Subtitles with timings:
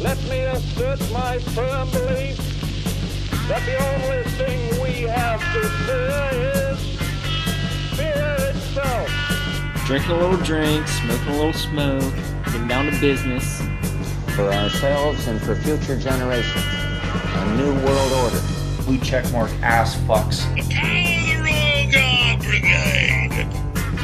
[0.00, 2.38] Let me assert my firm belief
[3.48, 6.98] that the only thing we have to fear is
[7.96, 9.08] fear itself.
[9.86, 12.14] Drinking a little drink, smoking a little smoke,
[12.46, 13.60] getting down to business.
[14.34, 16.64] for ourselves and for future generations.
[16.64, 18.40] A new world order.
[18.84, 20.46] blue checkmark ass fucks.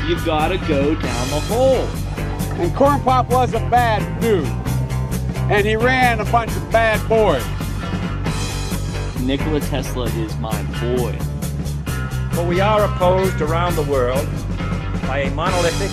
[0.07, 1.89] You gotta go down the hole.
[2.61, 4.66] And Corn Pop was a bad dude.
[5.49, 7.45] And he ran a bunch of bad boys.
[9.25, 11.17] Nikola Tesla is my boy.
[12.35, 14.27] But we are opposed around the world
[15.03, 15.93] by a monolithic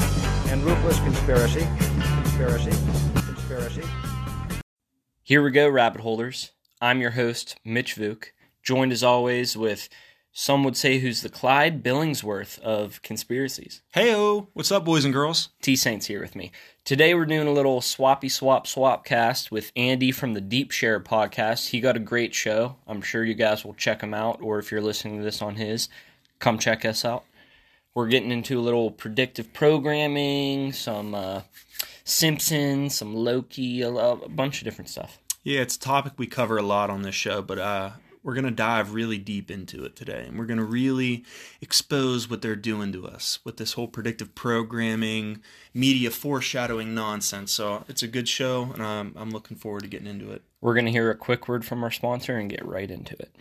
[0.52, 1.67] and ruthless conspiracy.
[2.23, 2.71] Conspiracy.
[3.13, 3.84] Conspiracy.
[5.21, 6.52] Here we go, rabbit holders.
[6.81, 8.25] I'm your host, Mitch Vuk,
[8.63, 9.88] joined as always with
[10.36, 13.84] some would say who's the Clyde Billingsworth of conspiracies.
[13.96, 15.50] Heyo, what's up, boys and girls?
[15.62, 16.52] T Saints here with me.
[16.84, 21.00] Today we're doing a little swappy swap swap cast with Andy from the Deep Share
[21.00, 21.70] podcast.
[21.70, 22.78] He got a great show.
[22.88, 25.56] I'm sure you guys will check him out, or if you're listening to this on
[25.56, 25.88] his,
[26.40, 27.25] come check us out.
[27.94, 31.42] We're getting into a little predictive programming, some uh,
[32.06, 35.20] Simpsons, some Loki, a, a bunch of different stuff.
[35.44, 37.92] Yeah, it's a topic we cover a lot on this show, but uh,
[38.23, 40.25] we're going to dive really deep into it today.
[40.27, 41.25] And we're going to really
[41.61, 45.41] expose what they're doing to us with this whole predictive programming,
[45.73, 47.51] media foreshadowing nonsense.
[47.51, 50.41] So it's a good show, and I'm, I'm looking forward to getting into it.
[50.61, 53.35] We're going to hear a quick word from our sponsor and get right into it.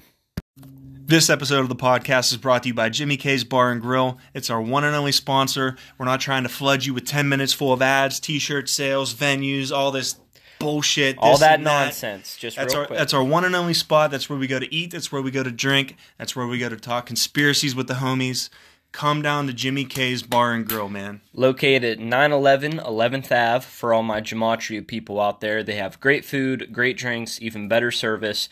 [1.04, 4.18] This episode of the podcast is brought to you by Jimmy K's Bar and Grill.
[4.34, 5.76] It's our one and only sponsor.
[5.98, 9.14] We're not trying to flood you with 10 minutes full of ads, t shirt sales,
[9.14, 10.16] venues, all this
[10.62, 11.16] bullshit.
[11.18, 12.98] All that and nonsense, just That's real our quick.
[12.98, 14.10] that's our one and only spot.
[14.10, 14.90] That's where we go to eat.
[14.92, 15.96] That's where we go to drink.
[16.18, 18.48] That's where we go to talk conspiracies with the homies.
[18.92, 21.22] Come down to Jimmy K's Bar and Grill, man.
[21.32, 25.62] located at 911 11th Ave for all my Gematria people out there.
[25.62, 28.50] They have great food, great drinks, even better service.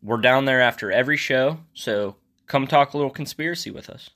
[0.00, 2.14] We're down there after every show, so
[2.46, 4.10] come talk a little conspiracy with us.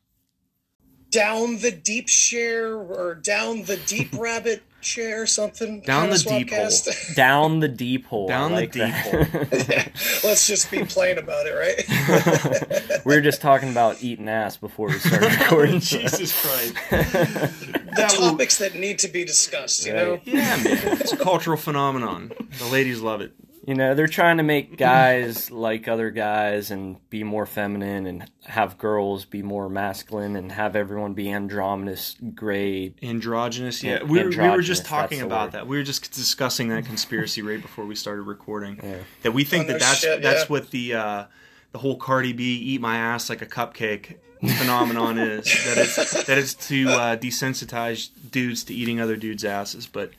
[1.10, 6.68] down the deep share or down the deep rabbit share something Down the deep hole.
[7.14, 8.26] Down the deep hole.
[8.26, 9.90] I Down the deep that.
[10.24, 14.88] let's just be plain about it right we were just talking about eating ass before
[14.88, 15.80] we started recording.
[15.80, 16.74] Jesus Christ.
[16.90, 20.66] the That will- topics that need to be discussed you know yeah, man.
[21.00, 22.32] It's a cultural phenomenon.
[22.58, 23.32] The ladies love it.
[23.66, 28.30] You know, they're trying to make guys like other guys and be more feminine and
[28.44, 32.94] have girls be more masculine and have everyone be androgynous, gray.
[33.02, 34.00] Androgynous, yeah.
[34.00, 35.66] Yeah, we, were, we were just talking about that.
[35.66, 38.78] We were just discussing that conspiracy right before we started recording.
[38.82, 38.98] Yeah.
[39.22, 40.46] That we think Oh, that no that's shit, that's yeah.
[40.48, 41.24] what the uh,
[41.72, 44.16] the whole Cardi B eat my ass like a cupcake
[44.58, 45.44] phenomenon is.
[45.44, 49.86] That it's that it's to uh, desensitize dudes to eating other dudes' asses.
[49.86, 50.10] But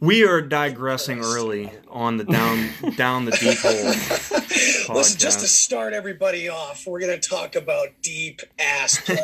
[0.00, 3.72] we are digressing early on the down down the deep hole.
[4.96, 9.16] listen just to start everybody off we're going to talk about deep ass play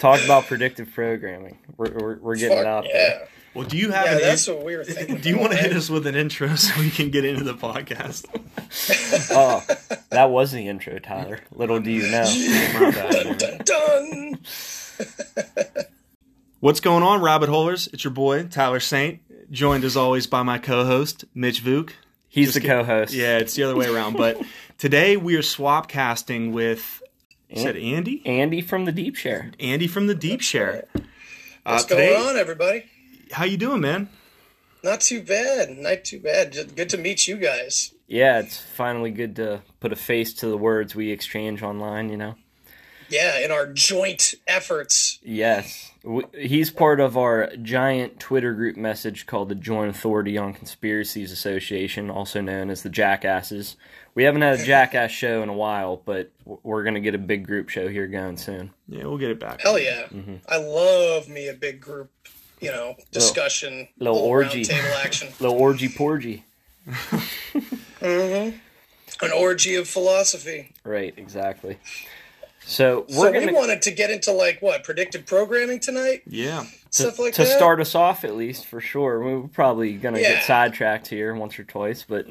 [0.00, 1.58] Talk about predictive programming.
[1.76, 3.28] We're, we're, we're getting it out Fuck, there.
[3.52, 5.52] Well, do you have yeah an that's in- what we were thinking Do you want
[5.52, 8.24] to hit us with an intro so we can get into the podcast?
[9.30, 9.62] Oh,
[10.08, 11.40] that was the intro, Tyler.
[11.54, 12.24] Little do you know.
[12.74, 13.60] My bad, man.
[13.64, 14.38] dun,
[15.76, 15.86] dun.
[16.60, 17.88] What's going on, rabbit holers?
[17.90, 21.92] It's your boy Tyler Saint, joined as always by my co-host Mitch Vuk.
[22.28, 23.14] He's Just the co-host.
[23.14, 24.18] Yeah, it's the other way around.
[24.18, 24.42] But
[24.76, 27.02] today we are swap casting with
[27.48, 29.52] you said Andy, Andy from the Deep Share.
[29.58, 30.84] Andy from the Deep Share.
[30.94, 31.00] Uh,
[31.62, 32.84] what's today, going on everybody
[33.32, 34.10] how you doing, man?
[34.84, 39.10] not too bad not too bad Just good to meet you guys Yeah, it's finally
[39.10, 42.34] good to put a face to the words we exchange online, you know?
[43.10, 45.90] Yeah in our joint efforts Yes.
[46.34, 52.08] He's part of our giant Twitter group message called the Joint Authority on Conspiracies Association,
[52.10, 53.76] also known as the Jackasses.
[54.14, 57.18] We haven't had a Jackass show in a while, but we're going to get a
[57.18, 58.70] big group show here going soon.
[58.88, 59.60] Yeah, we'll get it back.
[59.60, 60.04] Hell yeah.
[60.06, 60.36] Mm-hmm.
[60.48, 62.10] I love me a big group,
[62.60, 64.64] you know, discussion, little round orgy.
[64.64, 66.44] table action, Little orgy porgy.
[68.00, 68.54] an
[69.36, 70.72] orgy of philosophy.
[70.82, 71.76] Right, exactly.
[72.64, 73.54] So So we're we going to.
[73.54, 77.56] wanted to get into like what predictive programming tonight, Yeah, stuff like to that.
[77.56, 80.34] start us off, at least for sure, we're probably gonna Yeah.
[80.34, 82.26] get sidetracked here once or twice, but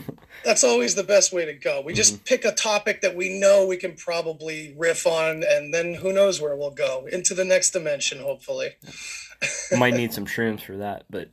[0.44, 1.80] That's always the best way to go.
[1.80, 1.96] We Mm-hmm.
[1.96, 6.12] just pick a topic that we know we can probably riff on, and then who
[6.12, 8.76] knows where we'll go into the next dimension, hopefully.
[9.76, 11.04] might need some shrooms for that.
[11.10, 11.30] But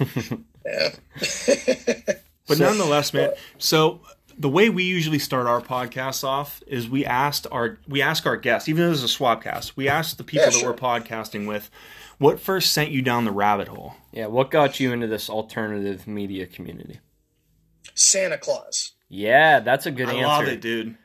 [0.66, 0.90] Yeah.
[1.14, 3.32] but So- nonetheless, man.
[3.58, 4.00] So
[4.40, 8.36] the way we usually start our podcasts off is we asked our we ask our
[8.36, 10.74] guests, even though this is a swap cast, we ask the people Yeah, that we're
[10.74, 11.70] podcasting with
[12.18, 13.94] What first sent you down the rabbit hole?
[14.12, 17.00] Yeah, what got you into this alternative media community?
[17.94, 18.92] Santa Claus.
[19.08, 20.26] Yeah, that's a good I answer.
[20.26, 20.96] love it, dude.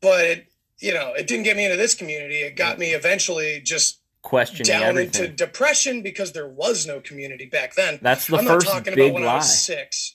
[0.00, 0.46] But it,
[0.78, 2.36] you know, it didn't get me into this community.
[2.42, 5.24] It got me eventually just Questioning down everything.
[5.24, 7.98] into depression because there was no community back then.
[8.00, 9.36] That's the I'm first not talking big about when I lie.
[9.36, 10.13] was six,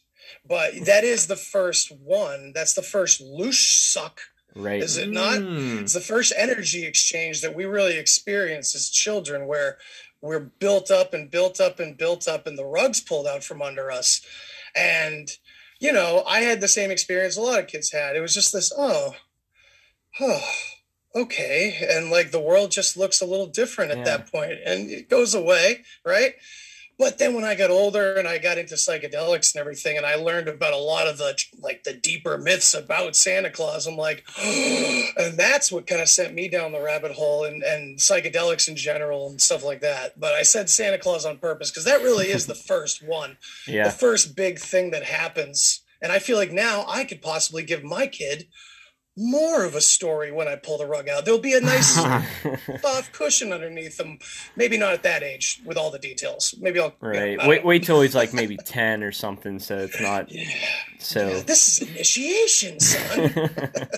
[0.49, 2.51] but that is the first one.
[2.53, 4.19] That's the first loose suck,
[4.55, 4.81] right.
[4.81, 5.39] is it not?
[5.39, 5.81] Mm.
[5.81, 9.77] It's the first energy exchange that we really experience as children, where
[10.21, 13.61] we're built up and built up and built up, and the rugs pulled out from
[13.61, 14.19] under us.
[14.75, 15.29] And
[15.79, 18.17] you know, I had the same experience a lot of kids had.
[18.17, 19.15] It was just this, oh,
[20.19, 20.51] oh,
[21.15, 24.03] okay, and like the world just looks a little different at Yeah.
[24.03, 26.33] that point, and it goes away, right?
[26.99, 30.15] But then when I got older and I got into psychedelics and everything, and I
[30.15, 34.25] learned about a lot of the like the deeper myths about Santa Claus, I'm like,
[34.37, 38.75] and that's what kind of sent me down the rabbit hole and, and psychedelics in
[38.75, 40.19] general and stuff like that.
[40.19, 43.37] But I said Santa Claus on purpose because that really is the first one,
[43.85, 45.81] the first big thing that happens.
[46.01, 48.47] And I feel like now I could possibly give my kid
[49.19, 51.25] more of a story when I pull the rug out.
[51.25, 51.93] There'll be a nice
[52.81, 54.17] soft cushion underneath them.
[54.55, 56.55] Maybe not at that age with all the details.
[56.59, 57.33] Maybe I'll Right.
[57.33, 60.31] I don't Wait wait till he's like maybe 10 or something so it's not
[60.99, 63.49] so This is initiation, son.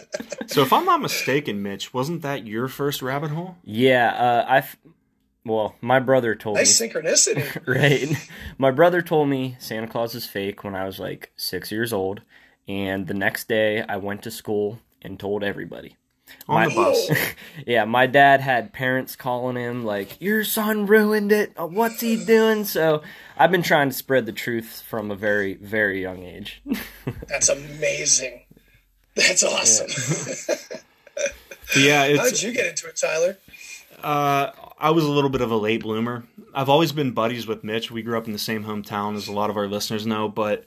[0.48, 3.56] So if I'm not mistaken, Mitch, wasn't that your first rabbit hole?
[3.64, 4.68] Yeah, uh I
[5.46, 7.66] well, my brother told me nice synchronicity.
[7.68, 8.10] right?
[8.58, 12.22] My brother told me Santa Claus is fake when I was like 6 years old
[12.68, 15.96] and the next day I went to school and told everybody.
[16.48, 17.12] On My- the bus.
[17.68, 21.52] Yeah, my dad had parents calling him like, "Your son ruined it.
[21.60, 23.02] Uh, What's he doing?" So
[23.38, 26.62] I've been trying to spread the truth from a very, very young age.
[27.28, 28.44] That's amazing.
[29.16, 29.90] That's awesome.
[31.78, 33.38] yeah, How it's did you get into it, Tyler?
[34.02, 36.24] Uh, I was a little bit of a late bloomer.
[36.54, 37.92] I've always been buddies with Mitch.
[37.92, 40.28] We grew up in the same hometown, as a lot of our listeners know.
[40.30, 40.66] But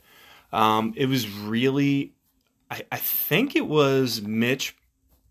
[0.52, 2.12] um, it was really,
[2.70, 4.76] I, I think it was Mitch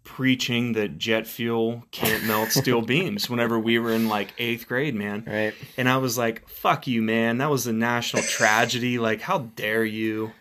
[0.04, 4.96] preaching that jet fuel can't melt steel beams whenever we were in like eighth grade,
[4.96, 5.24] man.
[5.26, 5.54] Right?
[5.78, 7.38] And I was like, fuck you, man.
[7.38, 9.00] That was a national tragedy.
[9.00, 10.32] Like, how dare you?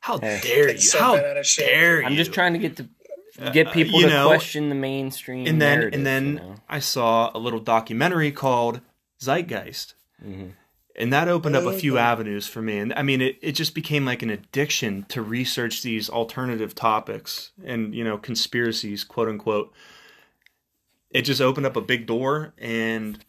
[0.00, 0.40] How Hey.
[0.42, 0.78] dare you?
[0.78, 1.66] So How bent out of shape.
[1.66, 2.06] dare you?
[2.06, 2.88] I'm just trying to get to
[3.52, 6.54] get uh, people you to know, question the mainstream and then and then you know?
[6.68, 8.80] I saw a little documentary called
[9.20, 9.94] Zeitgeist,
[10.24, 10.48] mm-hmm.
[10.96, 12.78] And that opened up a few avenues for me.
[12.78, 17.52] And I mean, it, it just became like an addiction to research these alternative topics
[17.64, 19.72] and you know conspiracies, quote unquote.
[21.10, 23.22] It just opened up a big door, and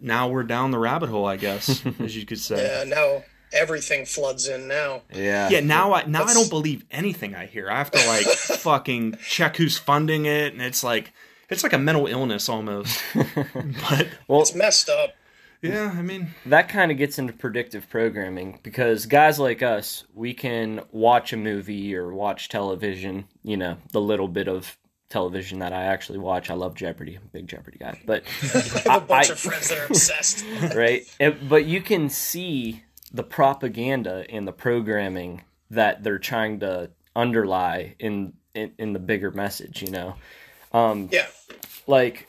[0.00, 2.64] now we're down the rabbit hole, I guess, as you could say.
[2.64, 5.02] Yeah, now everything floods in now.
[5.12, 7.70] yeah, Yeah, now I now I don't believe anything I hear.
[7.70, 11.12] I have to like fucking check who's funding it, and it's like
[11.48, 13.00] it's like a mental illness almost.
[13.14, 15.14] but Well, It's messed up.
[15.62, 20.34] Yeah, I mean, that kind of gets into predictive programming because guys like us, we
[20.34, 24.76] can watch a movie or watch television, you know, the little bit of
[25.08, 26.50] television that I actually watch.
[26.50, 27.14] I love Jeopardy.
[27.16, 28.00] I'm a big Jeopardy guy.
[28.06, 30.44] But I have a bunch I- of friends that are obsessed.
[30.74, 31.02] right?
[31.20, 32.82] It- but you can see
[33.12, 39.30] the propaganda in the programming that they're trying to underlie in in, in the bigger
[39.30, 40.14] message, you know.
[40.72, 41.26] um, Yeah.
[41.86, 42.28] Like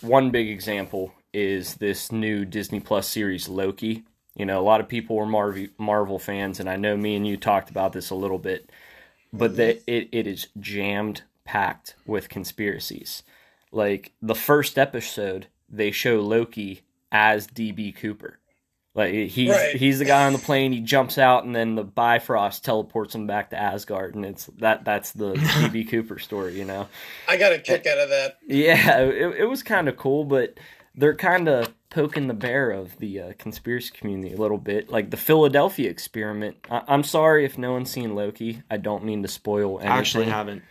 [0.00, 4.04] one big example is this new Disney Plus series Loki.
[4.36, 7.26] You know, a lot of people were Marvel Marvel fans, and I know me and
[7.26, 8.70] you talked about this a little bit,
[9.32, 13.22] but that it, it is jammed packed with conspiracies.
[13.72, 16.82] Like the first episode, they show Loki
[17.12, 18.38] as DB Cooper.
[18.94, 19.76] Like he's Right.
[19.76, 20.72] he's the guy on the plane.
[20.72, 24.84] He jumps out, and then the Bifrost teleports him back to Asgard, and it's that
[24.84, 26.88] that's the DB Cooper story, you know.
[27.28, 28.38] I got a kick out of that.
[28.46, 30.58] Yeah, it, it was kind of cool, but
[31.00, 34.90] they're kind of poking the bear of the uh, conspiracy community a little bit.
[34.90, 36.56] Like the Philadelphia experiment.
[36.70, 38.62] I- I'm sorry if no one's seen Loki.
[38.70, 39.90] I don't mean to spoil anything.
[39.92, 40.62] I actually haven't.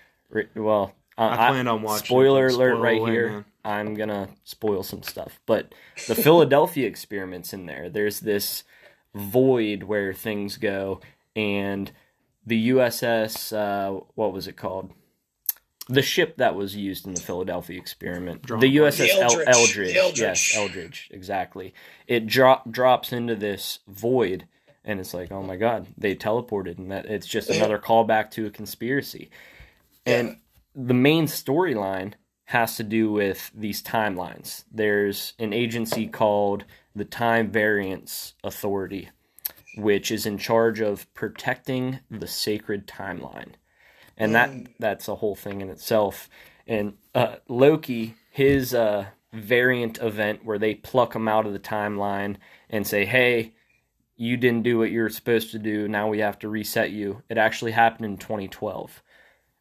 [0.55, 3.29] Well, uh, I planned on watching Spoiler alert spoil right away, here.
[3.29, 3.45] man.
[3.65, 5.73] I'm gonna spoil some stuff, but
[6.07, 7.89] the Philadelphia experiment's in there.
[7.89, 8.63] There's this
[9.13, 11.01] void where things go,
[11.35, 11.91] and
[12.45, 14.91] the USS, uh, what was it called?
[15.89, 18.77] The ship that was used in the Philadelphia experiment, Drawn the.
[18.77, 19.47] USS The El- Eldridge.
[19.47, 19.93] Eldridge.
[19.93, 20.19] The Eldridge.
[20.19, 21.73] Yes, Eldridge, exactly.
[22.07, 24.45] It drop drops into this void,
[24.85, 28.45] and it's like, oh my god, they teleported, and that it's just another callback to
[28.45, 29.31] a conspiracy.
[30.05, 30.37] And
[30.75, 32.13] the main storyline
[32.45, 34.63] has to do with these timelines.
[34.71, 36.65] There's an agency called
[36.95, 39.09] the Time Variance Authority,
[39.75, 43.53] which is in charge of protecting the sacred timeline.
[44.19, 46.29] And that that's a whole thing in itself.
[46.67, 52.35] And uh, Loki, his uh, variant event where they pluck him out of the timeline
[52.69, 53.53] and say, "Hey,
[54.17, 55.87] you didn't do what you were supposed to do.
[55.87, 59.01] Now we have to reset you." It actually happened in 2012,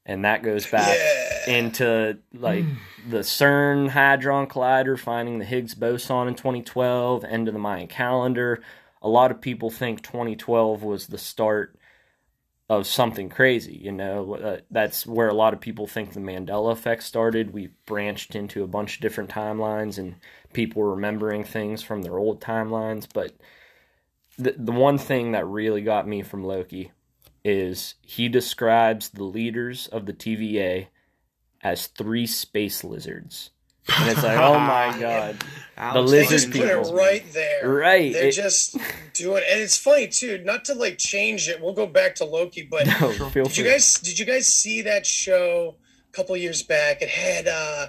[0.05, 0.99] and that goes back
[1.47, 1.55] Yeah.
[1.59, 2.65] into like
[3.09, 8.61] the CERN Hadron Collider finding the Higgs boson in 2012, end of the Mayan calendar.
[9.01, 11.78] A lot of people think 2012 was the start
[12.69, 13.77] of something crazy.
[13.83, 17.53] You know, uh, that's where a lot of people think the Mandela effect started.
[17.53, 20.17] We branched into a bunch of different timelines, and
[20.53, 23.07] people were remembering things from their old timelines.
[23.13, 23.33] But
[24.37, 26.93] the the one thing that really got me from Loki
[27.45, 30.89] is he describes the leaders of the TVA
[31.63, 33.51] as three space lizards.
[33.97, 35.45] And it's like, oh my god.
[35.77, 36.89] They lizard just put people.
[36.99, 37.69] it right there.
[37.69, 38.13] Right.
[38.13, 38.77] They're It- just
[39.15, 40.39] doing, and it's funny too.
[40.45, 41.61] Not to like change it.
[41.63, 45.07] We'll go back to Loki, but No, did you guys did you guys see that
[45.07, 45.77] show
[46.09, 47.01] a couple years back?
[47.01, 47.87] It had uh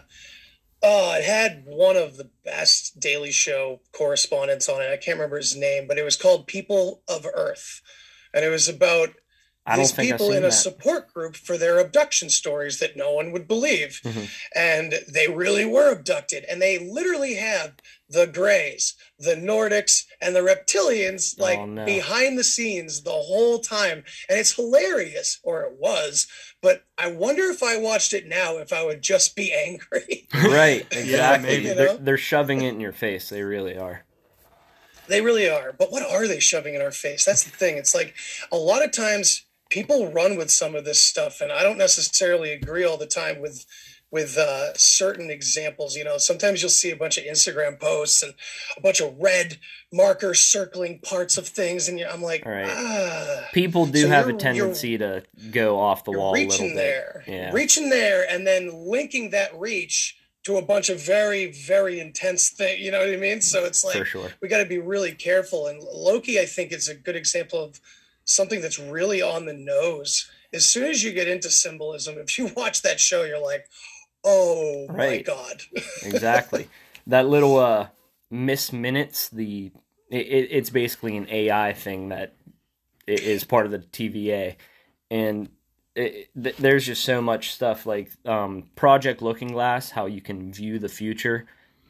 [0.84, 4.92] oh, it had one of the best Daily Show correspondents on it.
[4.94, 7.82] I can't remember his name, but it was called People of Earth,
[8.36, 9.10] and it was about
[9.70, 10.52] I don't these think people in a that.
[10.52, 14.02] support group for their abduction stories that no one would believe.
[14.04, 14.30] Mhm.
[14.56, 16.44] And they really were abducted.
[16.46, 17.74] And they literally have
[18.10, 21.86] the Greys, the Nordics, and the Reptilians like Oh, no.
[21.86, 24.04] behind the scenes the whole time.
[24.28, 26.28] And it's hilarious, or it was.
[26.62, 30.28] But I wonder if I watched it now, if I would just be angry.
[30.34, 31.50] Right, exactly.
[31.50, 31.64] maybe.
[31.68, 33.30] You they're, they're shoving it in your face.
[33.30, 34.06] They really are.
[35.08, 35.74] They really are.
[35.74, 37.26] But what are they shoving in our face?
[37.26, 37.78] That's the thing.
[37.78, 38.14] It's like
[38.52, 42.52] a lot of times people run with some of this stuff, and I don't necessarily
[42.52, 43.66] agree all the time with
[44.12, 45.96] with uh, certain examples.
[45.96, 48.34] You know, sometimes you'll see a bunch of Instagram posts and
[48.76, 49.60] a bunch of red
[49.94, 52.66] markers circling parts of things, and I'm like, right.
[52.68, 53.48] ah.
[53.54, 56.76] People do So have a tendency to go off the wall a little reaching bit.
[56.76, 57.52] there, Yeah.
[57.54, 62.82] reaching there, and then linking that reach to a bunch of very, very intense thing.
[62.82, 63.42] You know what I mean?
[63.42, 64.32] So it's like sure.
[64.42, 65.68] we got to be really careful.
[65.68, 67.80] And Loki, I think, is a good example of
[68.30, 70.30] something that's really on the nose.
[70.54, 73.68] As soon as you get into symbolism, if you watch that show, you're like,
[74.24, 75.64] oh my god.
[76.04, 76.68] exactly.
[77.08, 77.88] That little uh
[78.30, 79.72] miss minutes, the
[80.12, 82.36] it, it's basically an AI thing that
[83.08, 84.56] is part of the TVA,
[85.10, 85.50] and
[85.96, 90.54] it, th- there's just so much stuff like um, Project Looking Glass, how you can
[90.54, 91.46] view the future.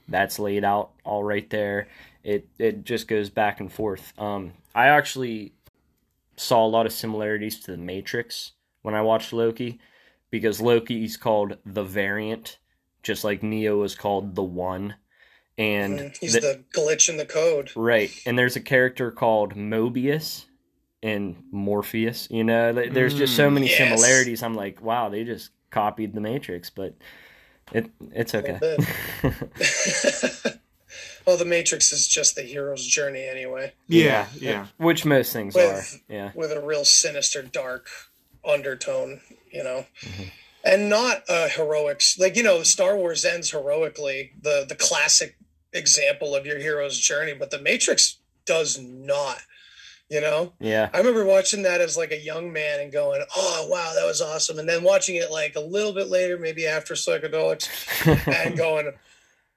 [0.08, 1.88] That's laid out all right there.
[2.24, 4.14] It it just goes back and forth.
[4.18, 5.54] Um, I actually
[6.40, 9.80] saw a lot of similarities to the Matrix when I watched Loki,
[10.32, 12.60] because Loki is called the variant,
[13.04, 14.96] just like Neo was called the One,
[15.58, 17.72] and Mm, He's the- the glitch in the code.
[17.76, 18.12] Right.
[18.26, 20.46] And there's a character called Mobius
[21.04, 22.28] and Morpheus.
[22.32, 23.78] You know, there's just so many yes.
[23.78, 24.42] similarities.
[24.42, 26.96] I'm like, wow, they just copied the Matrix, but
[27.74, 28.60] it it's okay.
[31.20, 31.28] bit.
[31.28, 34.68] well, the Matrix is just the hero's journey anyway, Yeah, yeah.
[34.78, 36.14] Which most things With- are.
[36.14, 36.32] Yeah.
[36.36, 37.88] with a real sinister, dark
[38.46, 39.22] undertone,
[39.52, 39.86] you know.
[40.02, 40.24] Mm-hmm.
[40.64, 45.38] And not a heroics like you know, Star Wars ends heroically, the the classic
[45.72, 49.38] example of your hero's journey, but the Matrix does not.
[50.10, 50.90] You know, Yeah.
[50.92, 54.22] I remember watching that as like a young man and going, "Oh wow, that was
[54.22, 57.68] awesome!" And then watching it like a little bit later, maybe after psychedelics,
[58.46, 58.92] and going,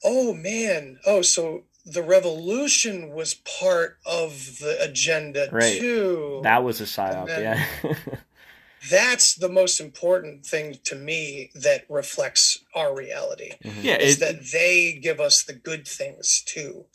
[0.04, 5.78] "Oh man, oh so the revolution was part of the agenda Right.
[5.80, 7.42] too." that was a psyop, then-
[7.82, 7.94] yeah.
[8.90, 13.80] That's the most important thing to me that reflects our reality mm-hmm.
[13.80, 16.86] Yeah, is it, that they give us the good things too.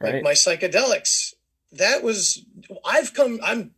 [0.00, 1.34] Like my psychedelics,
[1.70, 2.44] that was
[2.84, 3.38] I've come.
[3.42, 3.70] I'm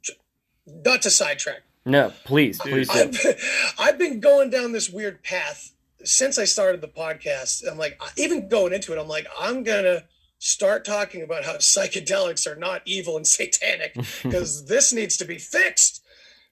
[0.67, 1.63] not to sidetrack.
[1.85, 2.99] no, please, please do.
[2.99, 5.74] I've, I've been going down this weird path
[6.05, 7.67] since I started the podcast.
[7.71, 10.05] I'm like, even going into it, I'm like, I'm gonna
[10.39, 15.39] start talking about how psychedelics are not evil and satanic because this needs to be
[15.39, 16.03] fixed.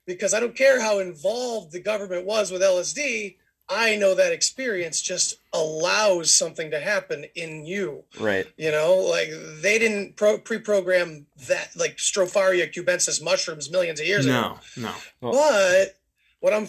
[0.05, 3.37] Because I don't care how involved the government was with LSD,
[3.69, 8.03] I know that experience just allows something to happen in you.
[8.19, 8.45] Right.
[8.57, 9.29] You know, like
[9.61, 14.57] they didn't pro- pre-program that, like Stropharia cubensis mushrooms millions of years ago.
[14.75, 14.91] no,
[15.21, 15.31] no.
[15.31, 15.95] But
[16.43, 16.67] what I'm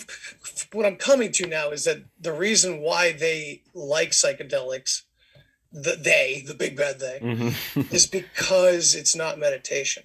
[0.72, 5.02] what I'm coming to now is that the reason why they like psychedelics,
[5.72, 10.04] the they, the big bad they, hmm is because it's not meditation.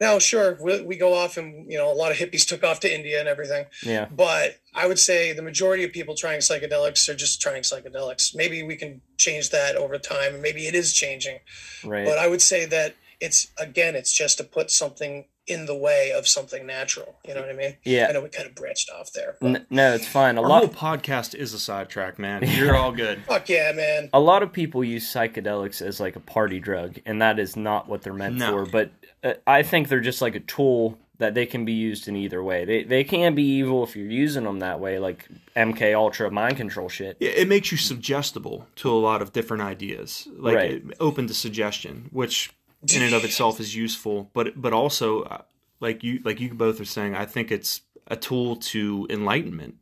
[0.00, 2.80] Now, sure, we, we go off and you know a lot of hippies took off
[2.80, 4.08] to India and everything, yeah.
[4.10, 8.34] but I would say the majority of people trying psychedelics are just trying psychedelics.
[8.34, 11.38] Maybe we can change that over time, and maybe it is changing.
[11.84, 12.04] Right.
[12.04, 16.12] But I would say that it's again, it's just to put something in the way
[16.16, 17.16] of something natural.
[17.26, 17.76] You know what I mean?
[17.84, 18.06] Yeah.
[18.08, 19.36] I know we kind of branched off there.
[19.40, 20.36] but- N- no, it's fine.
[20.38, 20.58] A Our lot.
[20.64, 22.42] whole podcast is a sidetrack, man.
[22.46, 23.24] You're all good.
[23.24, 24.08] Fuck yeah, man.
[24.12, 27.88] a lot of people use psychedelics as like a party drug, and that is not
[27.88, 28.50] what they're meant No.
[28.64, 28.66] for.
[28.70, 28.92] But
[29.24, 32.42] uh, I think they're just like a tool that they can be used in either
[32.42, 32.64] way.
[32.64, 35.26] They they can be evil if you're using them that way, like
[35.56, 37.16] MK Ultra mind control shit.
[37.20, 40.82] it it makes you suggestible to a lot of different ideas, like Right.
[41.00, 42.52] open to suggestion, which
[42.94, 44.30] in and of itself is useful.
[44.32, 45.42] But but also, uh,
[45.80, 49.76] like you like you both are saying, I think it's a tool to enlightenment.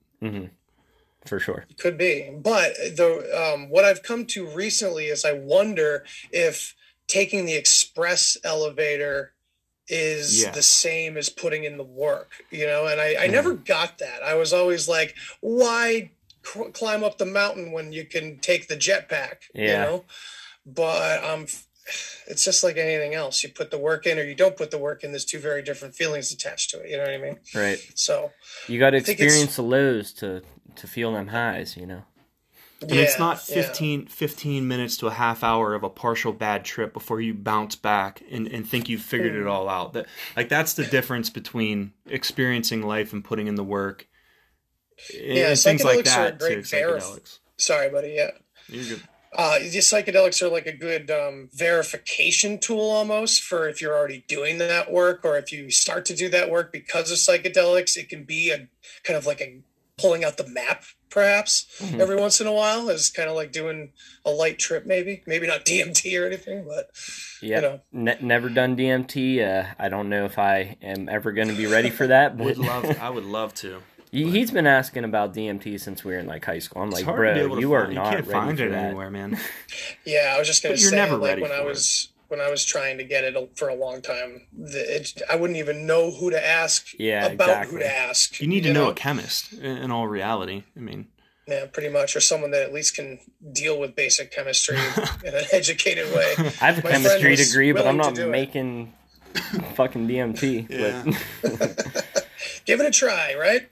[1.27, 1.67] For sure.
[1.79, 6.75] Could be, but the um, what I've come to recently is I wonder if
[7.09, 9.33] taking the express elevator
[9.87, 10.55] is Yes.
[10.55, 12.87] the same as putting in the work, you know.
[12.87, 14.23] And I, I never got that.
[14.23, 16.11] I was always like, why
[16.43, 20.05] cr- climb up the mountain when you can take the jetpack, you know?
[20.65, 21.47] But um,
[22.27, 23.43] it's just like anything else.
[23.43, 25.13] You put the work in or you don't put the work in.
[25.13, 26.91] There's two very different feelings attached to it.
[26.91, 27.39] You know what I mean?
[27.55, 27.79] Right.
[27.95, 28.33] So
[28.69, 30.43] You got to I think it's- experience the lows to
[30.77, 31.77] to feel them highs.
[31.77, 32.03] You know.
[32.83, 33.57] And it's yeah, not yeah.
[33.57, 37.77] 15, 15 minutes to a half hour of a partial bad trip before you bounce
[37.77, 39.43] back and, and think you've figured Hmm.
[39.43, 39.93] it all out.
[39.93, 44.07] That like that's the difference between experiencing life and putting in the work.
[45.15, 47.39] And Yeah, things like psychedelics are a that great to psychedelics.
[47.59, 48.13] Sorry, buddy.
[48.17, 48.31] Yeah.
[48.69, 49.03] You're good.
[49.37, 54.25] Uh, these psychedelics are like a good um, verification tool almost for if you're already
[54.27, 57.97] doing that work or if you start to do that work because of psychedelics.
[57.97, 58.69] It can be a
[59.05, 59.61] kind of like a
[59.99, 61.67] pulling out the map, perhaps
[62.01, 63.93] every once in a while, is kind of like doing
[64.25, 66.91] a light trip, maybe, maybe not DMT or anything, but
[67.43, 67.61] Yeah.
[67.61, 67.81] know.
[67.93, 69.41] Ne- never done DMT.
[69.47, 72.37] Uh, I don't know if I am ever going to be ready for that.
[72.37, 72.99] But Would love.
[73.01, 73.83] I would love to.
[74.13, 76.83] He- he's been asking about DMT since we were in like high school.
[76.83, 77.87] I'm It's like, hard to bro, to you find.
[77.87, 78.85] are you not can't ready find for it that.
[78.87, 79.39] anywhere, man.
[80.05, 81.67] yeah, I was just gonna But you're never like ready when I for it.
[81.69, 85.35] was when I was trying to get it for a long time, the, it, I
[85.35, 87.73] wouldn't even know who to ask Yeah, about exactly.
[87.73, 88.41] who to ask.
[88.41, 89.53] You need to know, a chemist.
[89.55, 91.09] In, in all reality, I mean,
[91.49, 93.19] Yeah, pretty much, or someone that at least can
[93.53, 94.77] deal with basic chemistry
[95.25, 96.35] in an educated way.
[96.39, 98.31] I have a My chemistry degree, but I'm not to do it.
[98.31, 98.93] making
[99.75, 100.69] fucking DMT.
[100.71, 101.03] Yeah.
[101.43, 102.07] But
[102.65, 103.69] Give it a try, right?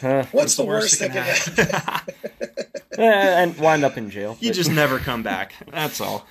[0.00, 0.24] Huh.
[0.32, 2.10] What's, the, worst, that can happen?
[2.96, 4.36] Eh, and wind up in jail.
[4.38, 5.54] you But- just never come back.
[5.72, 6.26] That's all.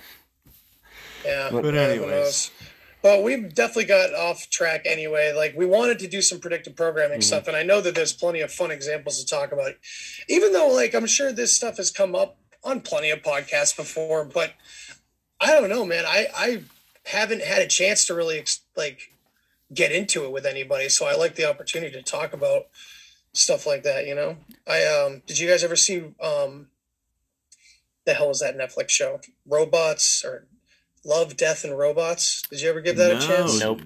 [1.24, 2.10] Yeah, But yeah, who anyways.
[2.10, 2.50] knows?
[3.02, 5.34] Well, we definitely got off track anyway.
[5.36, 8.40] Like we wanted to do some predictive programming stuff, and I know that there's plenty
[8.40, 9.72] of fun examples to talk about.
[10.26, 14.24] Even though, like, I'm sure this stuff has come up on plenty of podcasts before,
[14.24, 14.54] but
[15.38, 16.04] I don't know, man.
[16.06, 16.62] I I
[17.04, 18.42] haven't had a chance to really
[18.74, 19.10] like
[19.74, 22.68] get into it with anybody, so I like the opportunity to talk about
[23.34, 24.06] stuff like that.
[24.06, 26.68] You know, I um, did you guys ever see um,
[28.06, 29.20] the hell is that Netflix show?
[29.46, 30.46] Robots or
[31.04, 32.42] Love, Death, and Robots.
[32.48, 33.20] Did you ever give that a No.
[33.20, 33.60] chance?
[33.60, 33.82] Nope.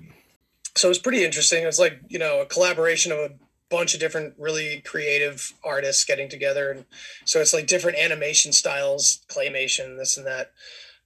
[0.77, 1.67] So it's pretty interesting.
[1.67, 3.31] It's like you know a collaboration of a
[3.71, 6.85] bunch of different really creative artists getting together, and
[7.25, 10.53] so it's like different animation styles, claymation, this and that,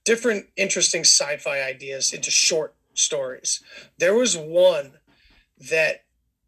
[0.05, 3.63] different interesting sci-fi ideas into short stories.
[3.97, 4.93] There was one
[5.69, 6.03] that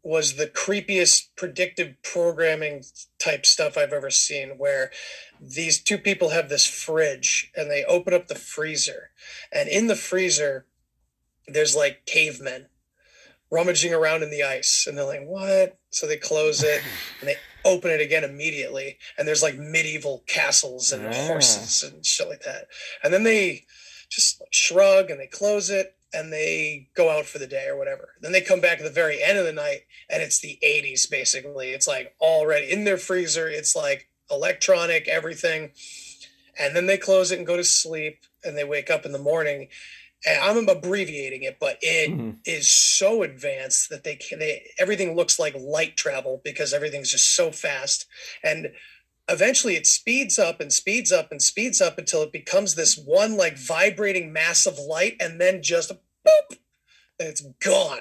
[0.06, 2.84] was the creepiest predictive programming
[3.18, 4.92] type stuff I've ever seen where
[5.40, 9.10] these two people have this fridge and they open up the freezer.
[9.52, 10.66] And in the freezer
[11.48, 12.66] there's like cavemen
[13.50, 14.86] rummaging around in the ice.
[14.86, 15.76] And they're like what?
[15.90, 16.82] So they close it
[17.20, 18.98] and they open it again immediately.
[19.18, 21.26] And there's like medieval castles and Ah.
[21.26, 22.68] horses and shit like that.
[23.02, 23.64] And then they
[24.08, 28.14] just shrug and they close it and they go out for the day or whatever.
[28.20, 31.08] Then they come back at the very end of the night and it's the 80s
[31.10, 31.70] basically.
[31.70, 33.48] It's like already in their freezer.
[33.48, 35.72] It's like electronic everything.
[36.58, 39.18] And then they close it and go to sleep and they wake up in the
[39.18, 39.68] morning.
[40.26, 42.10] And i'm abbreviating it but it
[42.46, 42.70] is Mhm.
[42.70, 47.52] so advanced that they can they everything looks like light travel because everything's just so
[47.52, 48.06] fast.
[48.42, 48.72] And
[49.28, 53.36] eventually it speeds up and speeds up and speeds up until it becomes this one
[53.36, 55.90] like vibrating mass of light and then just
[56.26, 56.58] boop
[57.18, 58.00] and it's gone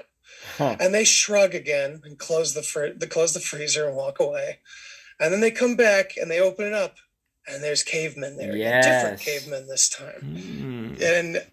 [0.57, 0.75] Huh.
[0.79, 4.59] and they shrug again and close the fr- they close the freezer and walk away
[5.19, 6.95] and then they come back and they open it up
[7.47, 8.83] and there's cavemen there again.
[8.83, 9.41] different Yes.
[9.43, 11.01] cavemen this time Mm.
[11.01, 11.45] and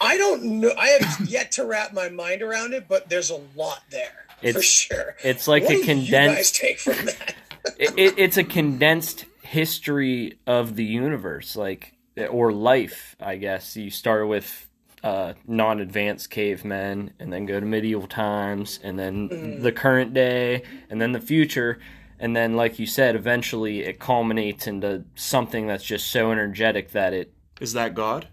[0.00, 0.72] I don't know.
[0.78, 4.46] I have yet to wrap my mind around it, but there's a lot there for
[4.46, 5.16] It's- sure.
[5.22, 6.54] It's like what a do you guys condensed.
[6.56, 7.34] take from that?
[7.78, 11.92] it, it, it's a condensed history of the universe, like
[12.30, 13.14] or life.
[13.20, 14.67] I guess you start with
[15.04, 19.62] uh, non-advanced cavemen, and then go to medieval times, and then Mm.
[19.62, 21.78] the current day, and then the future.
[22.20, 27.12] And then, like you said, eventually it culminates into something that's just so energetic that
[27.12, 28.26] it Is that God?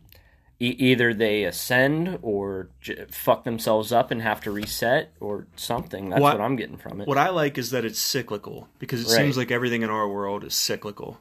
[0.60, 6.10] e- either they ascend or j- fuck themselves up and have to reset or something.
[6.10, 7.08] That's What- what, I'm getting from it.
[7.08, 9.18] What I like is that it's cyclical because it Right.
[9.24, 11.20] seems like everything in our world is cyclical.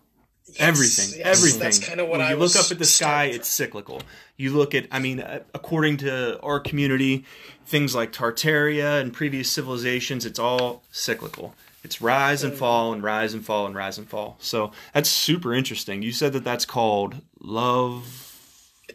[0.59, 1.61] Everything, yes, everything.
[1.61, 4.03] that's kinda what when I you look up at the sky, starting it's cyclical.
[4.37, 7.25] You look at, I mean, uh, according to our community,
[7.67, 11.55] things like Tartaria and previous civilizations, it's all cyclical.
[11.83, 12.49] It's rise Mm.
[12.49, 14.37] and fall and rise and fall and rise and fall.
[14.40, 16.03] So that's super interesting.
[16.03, 18.31] You said that that's called love.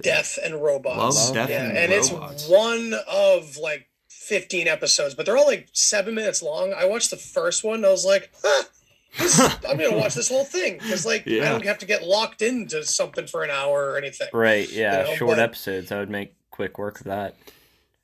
[0.02, 1.26] Death and Robots.
[1.28, 2.44] Love, Death, yeah, and and Robots.
[2.44, 6.74] it's one of like 15 episodes, but they're all like seven minutes long.
[6.74, 7.78] I watched the first one.
[7.78, 8.64] And I was like, huh,
[9.18, 12.42] this, I'm gonna watch this whole thing because like I don't have to get locked
[12.42, 14.28] into something for an hour or anything.
[14.34, 14.70] right?
[14.72, 15.92] Yeah, You know, short but- episodes.
[15.92, 17.36] I would make quick work of that.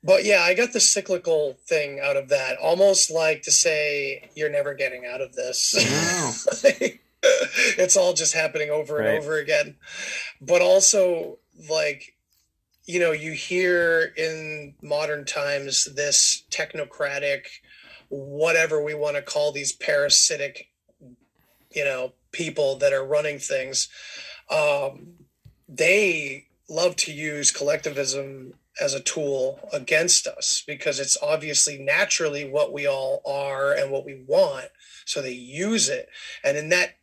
[0.04, 2.58] But yeah, I got the cyclical thing out of that.
[2.58, 5.74] Almost like to say you're never getting out of this.
[7.78, 9.18] It's all just happening over and Right.
[9.18, 9.76] over again.
[10.40, 11.38] But also
[11.68, 12.14] like
[12.84, 17.46] you know, you hear in modern times this technocratic
[18.10, 20.68] whatever we want to call these parasitic
[21.76, 23.88] you know, people that are running things.
[24.50, 25.08] Um
[25.68, 32.72] they love to use collectivism as a tool against us because it's obviously naturally what
[32.72, 34.66] we all are and what we want.
[35.06, 36.08] So they use it.
[36.44, 36.98] And in that,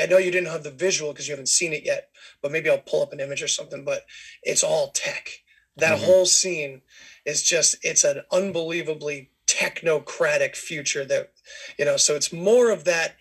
[0.00, 2.10] I know you didn't have the visual because you haven't seen it yet,
[2.42, 3.84] but maybe I'll pull up an image or something.
[3.84, 4.06] But
[4.42, 5.42] it's all tech.
[5.76, 6.04] That Mhm.
[6.04, 6.82] whole scene
[7.26, 11.32] is just, it's an unbelievably technocratic future that,
[11.78, 13.16] you know, so it's more of that.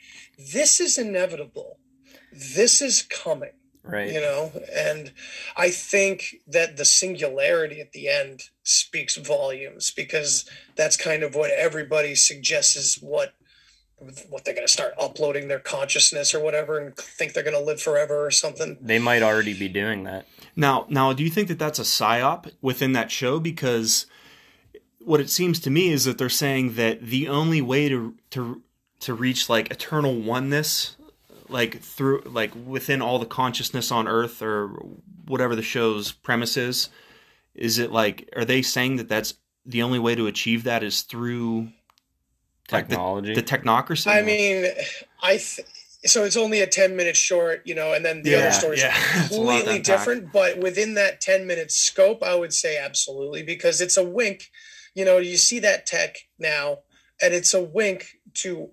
[0.53, 1.77] This is inevitable.
[2.31, 3.51] This is coming
[3.83, 4.11] Right.
[4.11, 5.11] you know and
[5.57, 11.49] i think that the singularity at the end speaks volumes because that's kind of what
[11.49, 13.33] everybody suggests is what
[14.29, 17.63] what they're going to start uploading their consciousness or whatever and think they're going to
[17.63, 20.25] live forever or something They might already be doing that.
[20.55, 23.39] Now, now, do you think that that's a psyop within that show?
[23.39, 24.05] Because
[24.99, 28.63] what it seems to me is that they're saying that the only way to to
[29.01, 30.95] to reach like eternal oneness,
[31.49, 34.69] like through like within all the consciousness on Earth or
[35.25, 36.89] whatever the show's premise is,
[37.55, 39.35] is it like are they saying that that's
[39.65, 41.69] the only way to achieve that is through
[42.71, 43.33] like, the- Technology.
[43.35, 44.07] the, technocracy?
[44.07, 44.65] i mean
[45.21, 45.59] i th-
[46.05, 48.81] so it's only a 10 minute short you know and then the Yeah, other stories
[48.81, 48.95] yeah.
[48.95, 52.53] are It's a lot to completely different but within that 10 minute scope i would
[52.53, 54.49] say absolutely because it's a wink
[54.95, 56.79] you know you see that tech now
[57.21, 58.69] and it's a wink to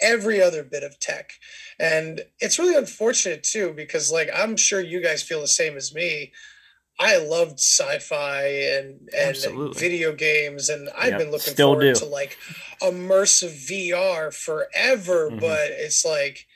[0.00, 1.32] every other bit of tech
[1.78, 5.94] and it's really unfortunate too because like i'm sure you guys feel the same as
[5.94, 6.32] me
[6.98, 9.80] i loved sci-fi and and Absolutely.
[9.80, 11.94] video games and i've Yep, been looking forward do.
[11.94, 12.36] to like
[12.82, 15.40] immersive vr forever Mhm.
[15.40, 16.46] but it's like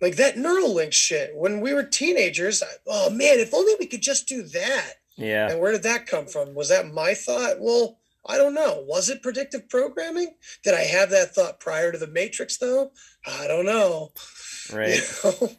[0.00, 2.62] like that Neuralink shit when we were teenagers.
[2.62, 4.92] I- Oh man, if only we could just do that.
[5.16, 5.48] yeah.
[5.50, 6.54] And where did that come from?
[6.54, 7.60] Was that my thought?
[7.60, 7.98] Well,
[8.28, 8.84] I don't know.
[8.86, 10.34] Was it predictive programming?
[10.64, 12.90] Did I have that thought prior to the Matrix though?
[13.26, 14.12] I don't know.
[14.72, 15.00] Right.
[15.24, 15.50] You know?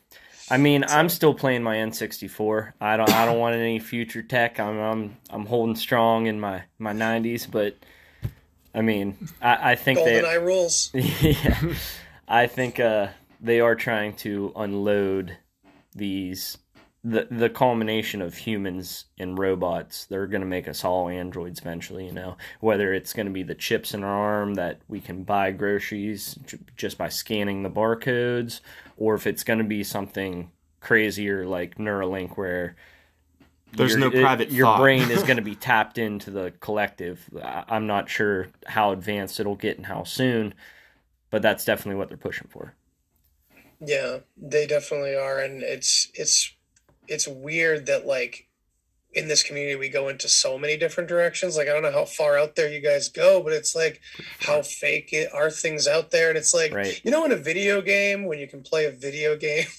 [0.49, 2.73] I mean, I'm still playing my N64.
[2.79, 3.11] I don't.
[3.11, 4.59] I don't want any future tech.
[4.59, 4.77] I'm.
[4.77, 5.17] I'm.
[5.29, 7.51] I'm holding strong in my my 90s.
[7.51, 7.75] But
[8.73, 10.21] I mean, I, I think they.
[10.21, 10.89] Golden Eye rules.
[10.93, 11.73] yeah,
[12.29, 13.09] I think uh,
[13.41, 15.37] they are trying to unload
[15.93, 16.57] these
[17.09, 20.05] the the culmination of humans and robots.
[20.05, 22.05] They're going to make us all androids eventually.
[22.07, 24.09] You know, whether it's going to be the chips in our
[24.41, 28.61] arm that we can buy groceries j- just by scanning the barcodes,
[28.97, 32.75] or if it's going to be something crazier like Neuralink where
[33.73, 34.79] There's your- no it- private your thought.
[34.79, 37.29] brain is going to be tapped into the collective.
[37.41, 40.53] I- I'm not sure how advanced it'll get and how soon,
[41.29, 42.73] but that's definitely what they're pushing for.
[43.79, 46.55] Yeah, they definitely are, and it's it's
[47.07, 48.47] it's weird that like
[49.13, 51.57] in this community we go into so many different directions.
[51.57, 54.01] Like I don't know how far out there you guys go, but it's like
[54.41, 57.01] how fake it, are things out there, and it's like Right.
[57.03, 59.65] you know in a video game when you can play a video game.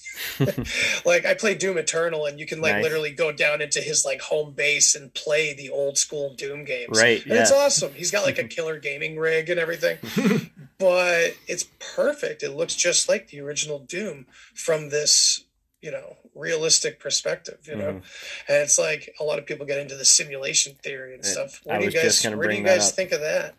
[1.06, 2.82] like I play Doom Eternal, and you can like Nice.
[2.82, 6.98] literally go down into his like home base and play the old school Doom games.
[6.98, 7.92] Right, and it's awesome.
[7.94, 9.98] He's got like a killer gaming rig and everything
[10.78, 12.42] but it's perfect.
[12.42, 15.44] It looks just like the original Doom from this,
[15.80, 17.88] you know, realistic perspective, you know.
[17.88, 18.53] Mm-hmm.
[18.53, 21.61] And it's like a lot of people get into the simulation theory and stuff.
[21.66, 23.55] I Where do you guys just gonna where do you guys think of that?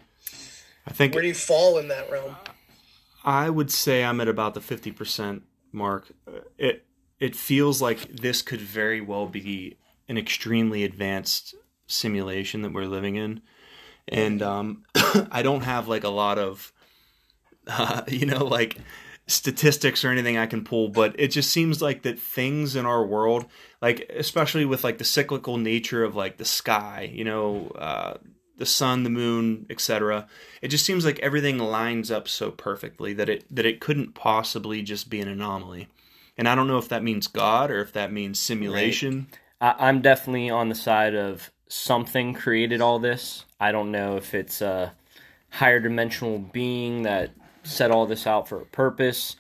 [0.88, 2.36] I think Where do you fall in that realm?
[3.24, 6.12] I would say I'm at about the 50% mark.
[6.28, 6.86] Uh, It
[7.20, 11.54] it feels like this could very well be an extremely advanced
[11.86, 13.42] simulation that we're living in.
[14.08, 14.86] And um,
[15.32, 16.72] I don't have like a lot of
[17.68, 18.78] uh, you know like
[19.30, 23.06] statistics or anything I can pull, but it just seems like that things in our
[23.06, 23.46] world,
[23.82, 28.16] like especially with like the cyclical nature of like the sky, you know, uh,
[28.58, 30.28] the sun, the moon, etc.
[30.62, 34.82] It just seems like everything lines up so perfectly that it that it couldn't possibly
[34.82, 35.88] just be an anomaly.
[36.38, 39.28] And I don't know if that means God or if that means simulation.
[39.62, 43.46] I, I'm definitely on the side of something created all this.
[43.60, 44.94] I don't know if it's a
[45.52, 47.32] higher dimensional being that
[47.64, 49.36] set all this out for a purpose,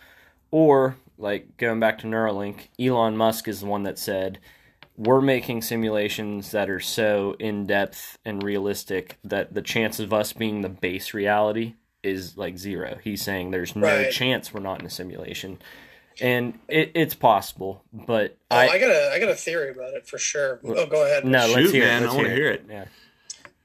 [0.51, 4.39] or like going back to Neuralink, Elon Musk is the one that said
[4.97, 10.33] we're making simulations that are so in depth and realistic that the chance of us
[10.33, 12.97] being the base reality is like zero.
[13.01, 14.11] He's saying there's no Right.
[14.11, 15.57] chance we're not in a simulation.
[16.21, 19.93] And it, it's possible, but Oh, I, I, got a I got a theory about
[19.93, 20.59] it for sure.
[20.65, 21.23] Oh, go ahead.
[21.23, 21.47] no.
[21.47, 22.05] let's hear man, it.
[22.07, 22.61] Let's I wanna hear, hear it.
[22.61, 22.65] it.
[22.69, 22.85] Yeah.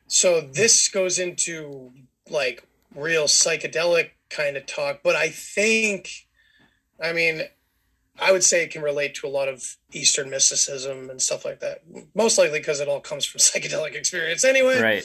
[0.07, 1.91] So this goes into
[2.31, 2.65] like
[2.95, 6.27] real psychedelic kind of talk, but I think,
[7.03, 7.43] I mean,
[8.21, 11.61] I would say it can relate to a lot of Eastern mysticism and stuff like
[11.61, 11.83] that.
[12.15, 14.81] Most likely because it all comes from psychedelic experience anyway.
[14.81, 15.05] Right.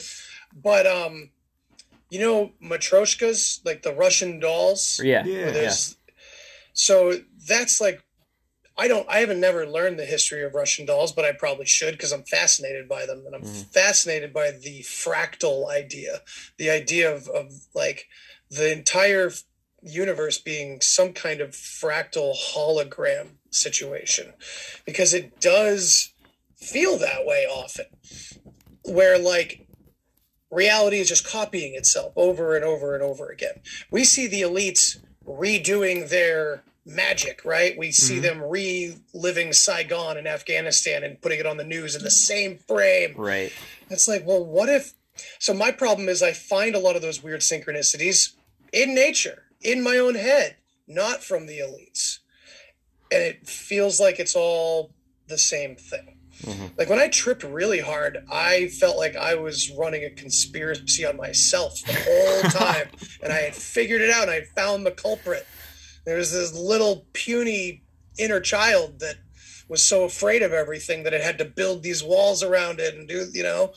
[0.54, 1.30] But um,
[2.10, 5.00] you know, matryoshkas, like the Russian dolls.
[5.02, 5.24] Yeah.
[5.24, 5.52] Yeah.
[5.52, 5.72] Yeah.
[6.72, 7.14] so
[7.48, 8.02] that's like
[8.78, 11.92] I don't I haven't never learned the history of Russian dolls, but I probably should
[11.92, 16.20] because I'm fascinated by them and I'm fascinated by the fractal idea,
[16.58, 18.06] the idea of, of like
[18.50, 19.30] the entire
[19.82, 24.32] universe being some kind of fractal hologram situation
[24.84, 26.12] because it does
[26.56, 27.86] feel that way often
[28.84, 29.66] where like
[30.50, 33.60] reality is just copying itself over and over and over again.
[33.90, 37.78] We see the elites redoing their magic, right?
[37.78, 38.22] We see mm-hmm.
[38.22, 38.42] them
[39.14, 43.14] reliving Saigon and Afghanistan and putting it on the news in the same frame.
[43.16, 43.52] Right.
[43.88, 44.92] It's like, well, what if?
[45.38, 48.32] So my problem is I find a lot of those weird synchronicities
[48.72, 50.56] in nature, in my own head,
[50.86, 52.18] not from the elites.
[53.12, 54.92] And it feels like it's all
[55.28, 56.18] the same thing.
[56.42, 56.66] Mm-hmm.
[56.78, 61.16] Like when I tripped really hard, I felt like I was running a conspiracy on
[61.16, 62.88] myself the whole time.
[63.22, 65.46] and I had figured it out and I had found the culprit.
[66.06, 67.82] There was this little puny
[68.18, 69.16] inner child that
[69.68, 73.08] was so afraid of everything that it had to build these walls around it and
[73.08, 73.72] do, you know.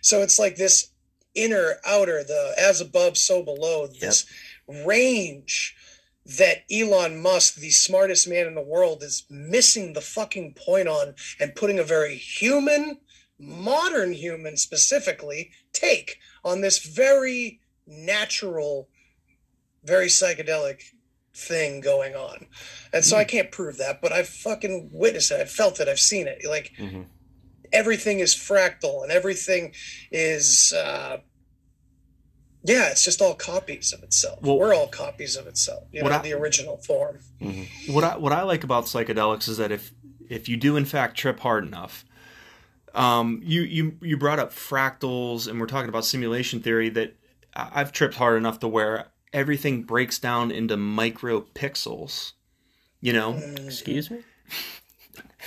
[0.00, 0.90] So it's like this
[1.34, 4.26] inner, outer, the as above, so below, this
[4.68, 5.76] range
[6.24, 11.14] that Elon Musk, the smartest man in the world, is missing the fucking point on
[11.38, 12.98] and putting a very human,
[13.38, 18.88] modern human specifically, take on this very natural,
[19.82, 20.82] very psychedelic
[21.34, 22.46] thing going on.
[22.92, 25.40] And so I can't prove that, but I've fucking witnessed it.
[25.40, 25.88] I've felt it.
[25.88, 26.44] I've seen it.
[26.46, 27.06] Like Mhm.
[27.74, 29.74] Everything is fractal and everything
[30.10, 31.18] is uh
[32.66, 34.40] yeah, it's just all copies of itself.
[34.40, 37.18] Well- We're all copies of itself, you know, I- the original form.
[37.88, 39.92] what I what I like about psychedelics is that if
[40.30, 42.04] if you do in fact trip hard enough,
[42.94, 47.16] um, you you you brought up fractals and we're talking about simulation theory that
[47.54, 52.32] I've tripped hard enough to where everything breaks down into micro pixels.
[53.00, 53.34] You know,
[53.66, 54.20] Excuse me.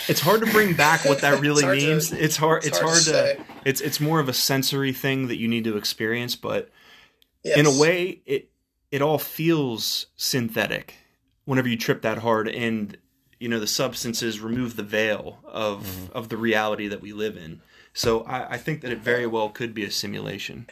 [0.08, 2.12] it's hard to bring back what that really hard to- means.
[2.12, 2.60] it's hard.
[2.60, 3.04] It's, it's hard hard,
[3.38, 3.46] to to.
[3.66, 6.70] it's it's more of a sensory thing that you need to experience, but
[7.44, 7.58] Yes.
[7.60, 8.50] in a way it
[8.92, 10.96] it all feels synthetic
[11.46, 12.98] whenever you trip that hard and
[13.40, 16.18] you know the substances remove the veil of mm-hmm.
[16.18, 17.62] of the reality that we live in
[17.94, 20.68] so I, I think that it very well could be a simulation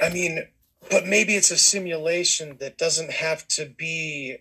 [0.00, 0.48] I mean,
[0.90, 4.38] but maybe it's a simulation that doesn't have to be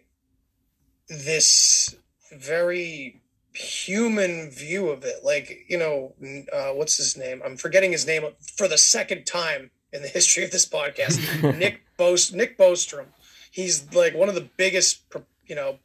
[1.07, 1.95] this
[2.31, 3.21] very
[3.53, 5.23] human view of it.
[5.23, 6.13] Like, you know,
[6.51, 7.41] uh, what's his name?
[7.45, 8.23] I'm forgetting his name
[8.57, 11.57] for the second time in the history of this podcast.
[11.57, 13.05] Nick Bost, Nick Bostrom.
[13.51, 15.01] He's like one of the biggest,
[15.45, 15.77] you know,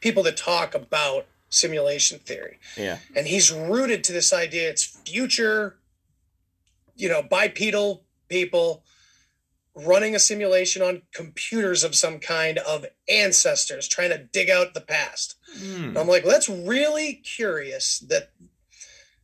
[0.00, 2.96] people that talk about simulation theory Yeah.
[3.14, 5.76] and he's rooted to this idea it's future
[6.96, 8.84] you know bipedal people
[9.74, 14.80] running a simulation on computers of some kind of ancestors trying to dig out the
[14.80, 15.96] past Hmm.
[15.96, 18.30] i'm like well, that's really curious that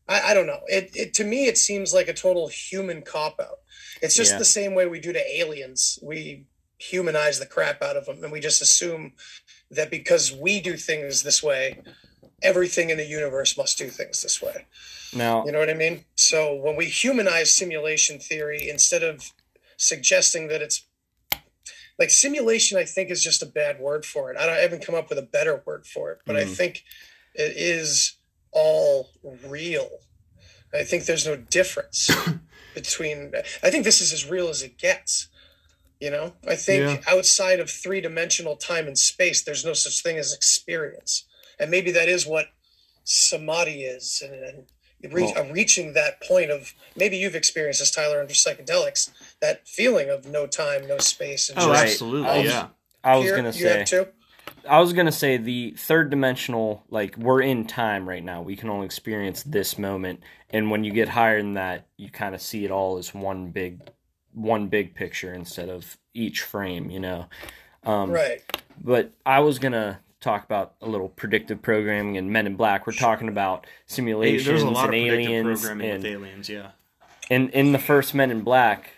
[0.08, 3.40] I, I don't know it, it to me it seems like a total human cop
[3.40, 3.58] out
[4.02, 4.38] it's just Yeah.
[4.38, 6.44] the same way we do to aliens we
[6.78, 9.12] humanize the crap out of them and we just assume
[9.70, 11.82] that because we do things this way
[12.42, 14.66] everything in the universe must do things this way
[15.12, 16.04] Now, you know what I mean?
[16.14, 19.32] So when we humanize simulation theory, instead of
[19.76, 20.82] suggesting that it's
[21.98, 24.36] like simulation, I think is just a bad word for it.
[24.38, 26.56] I, don't, I haven't come up with a better word for it, but I Mhm.
[26.56, 26.84] think
[27.34, 28.16] it is
[28.52, 29.90] all real.
[30.72, 32.10] I think there's no difference
[32.74, 33.32] between.
[33.62, 35.28] I think this is as real as it gets.
[36.00, 37.00] You know, I think Yeah.
[37.08, 41.24] outside of three dimensional time and space, there's no such thing as experience.
[41.58, 42.50] And maybe that is what
[43.02, 44.22] samadhi is.
[44.24, 44.66] And, and
[45.02, 50.10] re- uh, reaching that point of maybe you've experienced this, Tyler, under psychedelics, that feeling
[50.10, 51.48] of no time, no space.
[51.50, 51.90] And Oh, just- Right.
[51.90, 52.66] absolutely, I was- yeah.
[53.04, 53.84] I was Here, gonna say?
[54.68, 58.42] I was gonna say the third dimensional, like we're in time right now.
[58.42, 62.34] We can only experience this moment, and when you get higher than that, you kind
[62.34, 63.80] of see it all as one big,
[64.34, 66.90] one big picture instead of each frame.
[66.90, 67.26] You know.
[67.84, 68.42] Um, Right.
[68.82, 72.86] But I was gonna talk about a little predictive programming and Men in Black.
[72.86, 76.48] We're talking about Hey, simulations there's a lot and predictive aliens, programming and with aliens.
[76.48, 76.70] Yeah.
[77.30, 78.90] in in the first Men in Black,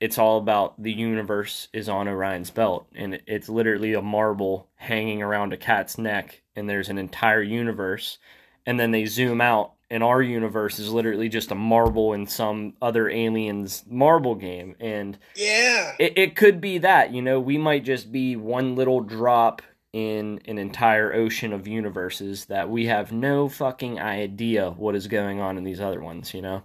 [0.00, 5.22] it's all about the universe is on Orion's belt, and it's literally a marble hanging
[5.22, 8.18] around a cat's neck, and there's an entire universe,
[8.66, 12.74] and then they zoom out, and our universe is literally just a marble in some
[12.82, 15.92] other alien's marble game, and Yeah.
[15.98, 19.62] it, it could be that you know we might just be one little drop
[19.94, 25.40] in an entire ocean of universes that we have no fucking idea what is going
[25.40, 26.62] on in these other ones you know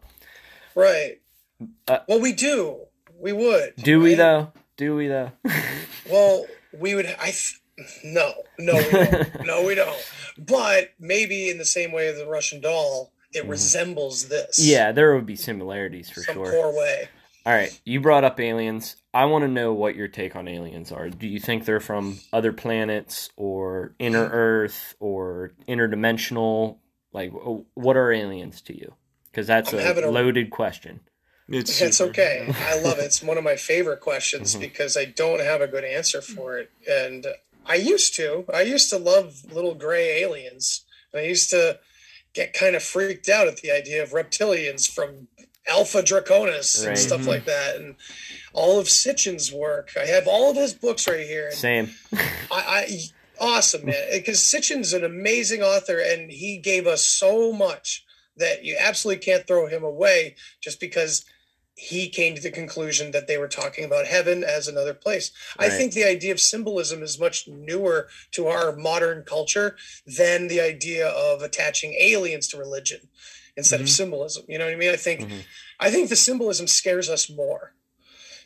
[0.79, 1.19] Right.
[1.87, 2.79] Uh, well, we do.
[3.19, 3.75] We would.
[3.75, 4.53] Do we though?
[4.77, 5.31] Do we though?
[6.09, 7.05] Well, we would.
[7.05, 7.59] I th-
[8.03, 9.41] no, no, we don't.
[9.45, 10.11] no, we don't.
[10.39, 14.57] But maybe in the same way as the Russian doll, it resembles this.
[14.57, 16.49] Yeah, there would be similarities for some sure.
[16.49, 17.09] poor way.
[17.45, 18.95] All right, you brought up aliens.
[19.13, 21.09] I want to know what your take on aliens are.
[21.09, 24.29] Do you think they're from other planets or inner.
[24.31, 26.77] Earth or interdimensional?
[27.11, 27.31] Like,
[27.73, 28.93] what are aliens to you?
[29.31, 30.99] Because that's I'm a having a- loaded question.
[31.51, 32.53] It's It's okay.
[32.67, 33.05] I love it.
[33.05, 34.61] It's one of my favorite questions Mm-hmm.
[34.61, 36.69] because I don't have a good answer for it.
[36.87, 37.25] And
[37.65, 38.45] I used to.
[38.53, 40.85] I used to love little gray aliens.
[41.15, 41.79] I used to
[42.35, 45.27] get kind of freaked out at the idea of reptilians from
[45.69, 46.89] Alpha Draconis Right.
[46.89, 47.49] and stuff like mm-hmm.
[47.49, 47.75] that.
[47.77, 47.95] And
[48.53, 49.91] all of Sitchin's work.
[49.99, 51.51] I have all of his books right here.
[51.51, 51.91] Same.
[52.13, 52.19] I,
[52.51, 52.99] I
[53.39, 58.05] awesome man because Sitchin's an amazing author and he gave us so much
[58.35, 61.25] that you absolutely can't throw him away just because
[61.75, 65.31] he came to the conclusion that they were talking about heaven as another place.
[65.57, 70.59] I think the idea of symbolism is much newer to our modern culture than the
[70.59, 73.07] idea of attaching aliens to religion
[73.59, 74.43] instead of symbolism.
[74.47, 74.89] You know what I mean?
[74.89, 75.43] I think Mhm.
[75.79, 77.73] I think the symbolism scares us more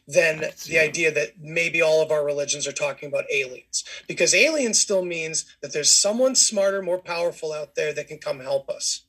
[0.08, 4.78] than the idea that maybe all of our religions are talking about aliens because aliens
[4.80, 9.06] still means that there's someone smarter more powerful out there that can come help us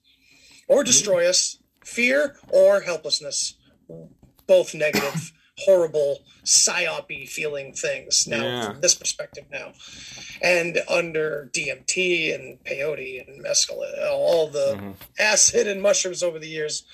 [0.68, 3.54] or destroy us fear or helplessness
[4.46, 8.66] both negative horrible psyopy feeling things now Yeah.
[8.66, 9.72] from this perspective now
[10.42, 14.90] and under dmt and peyote and mescaline all the mm-hmm.
[15.18, 16.84] acid and mushrooms over the years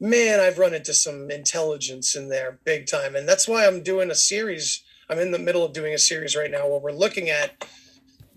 [0.00, 3.14] man, I've run into some intelligence in there big time.
[3.14, 4.82] And that's why I'm doing a series.
[5.08, 7.66] I'm in the middle of doing a series right now where we're looking at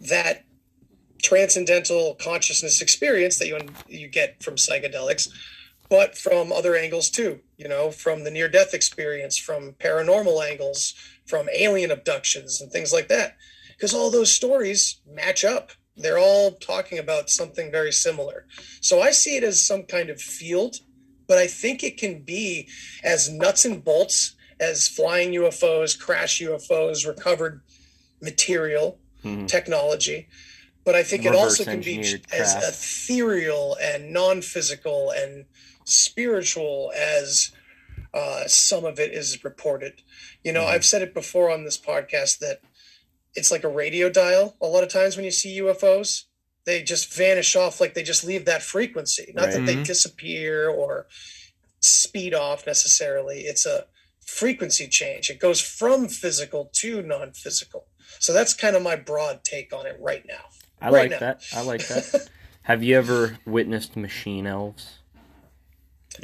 [0.10, 0.44] that
[1.22, 5.30] transcendental consciousness experience that you you get from psychedelics,
[5.94, 7.40] but from other angles too.
[7.56, 10.96] You know, from the near death experience, from paranormal angles,
[11.28, 13.38] from alien abductions and things like that.
[13.76, 15.70] Because all those stories match up.
[15.96, 18.48] They're all talking about something very similar.
[18.82, 20.78] So I see it as some kind of field
[21.26, 22.68] but I think it can be
[23.02, 27.62] as nuts and bolts as flying UFOs, crash UFOs, recovered
[28.22, 29.48] material Mhm.
[29.48, 30.28] technology.
[30.84, 32.20] But I think it also can be as
[32.54, 32.68] craft.
[32.68, 35.46] ethereal and non physical and
[35.86, 37.52] spiritual as
[38.14, 40.02] uh, some of it is reported.
[40.44, 40.76] You know, Mm-hmm.
[40.76, 42.62] I've said it before on this podcast that
[43.36, 46.26] it's like a radio dial a lot of times when you see UFOs
[46.66, 51.08] they just vanish off like they just leave that frequency not that they disappear or
[51.80, 53.86] speed off necessarily it's a
[54.26, 57.88] frequency change it goes from physical to non-physical
[58.20, 60.44] so that's kind of my broad take on it right now
[60.80, 61.20] I Right like now.
[61.20, 61.44] that.
[61.56, 62.30] I like that.
[62.64, 65.00] Have you ever witnessed machine elves?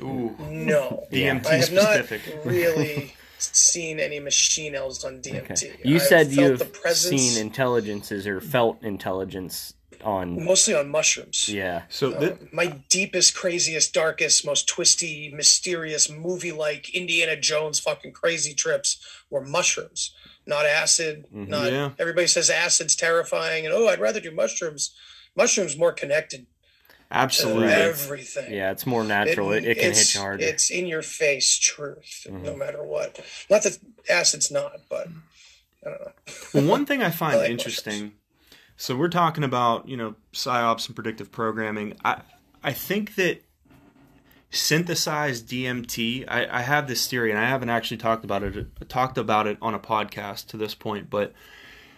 [0.01, 0.35] Ooh.
[0.49, 2.21] no DMT i have not specific.
[2.45, 5.75] really seen any machine elves on dmt Okay.
[5.83, 9.73] You I've said you've presence seen intelligences or felt intelligence
[10.03, 10.43] on.
[10.45, 11.83] mostly on mushrooms Yeah.
[11.89, 18.13] So Uh, that, my deepest, craziest, darkest, most twisty, mysterious, movie like Indiana Jones fucking
[18.13, 18.97] crazy trips
[19.29, 20.13] were mushrooms,
[20.45, 21.25] not acid.
[21.31, 21.91] Not Yeah.
[21.99, 24.95] everybody says acid's terrifying, and oh, I'd rather do mushrooms.
[25.35, 26.58] Mushrooms more connected to
[27.11, 27.67] absolutely.
[27.73, 28.53] everything.
[28.53, 29.51] Yeah, it's more natural.
[29.51, 30.43] It, it can hit you harder.
[30.43, 32.43] It's in your face truth, Mm-hmm.
[32.43, 33.19] no matter what.
[33.49, 33.77] Not that
[34.09, 35.07] acid's not, but
[35.85, 36.11] I don't know.
[36.53, 38.13] Well, one thing I find I like interesting.
[38.77, 41.95] So we're talking about you know psyops and predictive programming.
[42.05, 42.21] I
[42.63, 43.41] I think that
[44.51, 46.25] synthesized DMT.
[46.27, 49.57] I, I have this theory, and I haven't actually talked about it talked about it
[49.61, 51.33] on a podcast to this point, but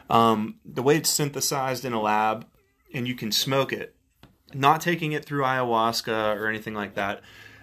[0.09, 2.45] um, the way it's synthesized in a lab,
[2.93, 3.95] and you can smoke it,
[4.53, 7.21] not taking it through ayahuasca or anything like that.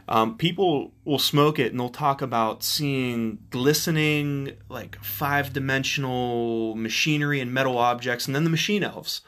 [0.09, 7.41] Um, people will smoke it and they'll talk about seeing glistening, like five dimensional machinery
[7.41, 9.21] and metal objects, and then the machine elves.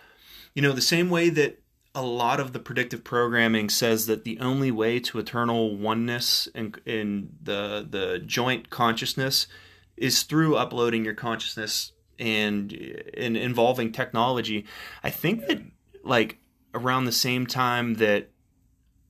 [0.54, 1.60] You know, the same way that
[1.94, 6.74] a lot of the predictive programming says that the only way to eternal oneness in,
[6.86, 9.46] in the the joint consciousness
[9.96, 12.72] is through uploading your consciousness and
[13.16, 14.64] and involving technology.
[15.02, 15.62] I think that
[16.04, 16.38] like
[16.74, 18.28] around the same time that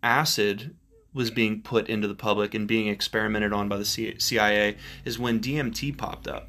[0.03, 0.75] acid
[1.13, 5.41] was being put into the public and being experimented on by the CIA is when
[5.41, 6.49] DMT popped up.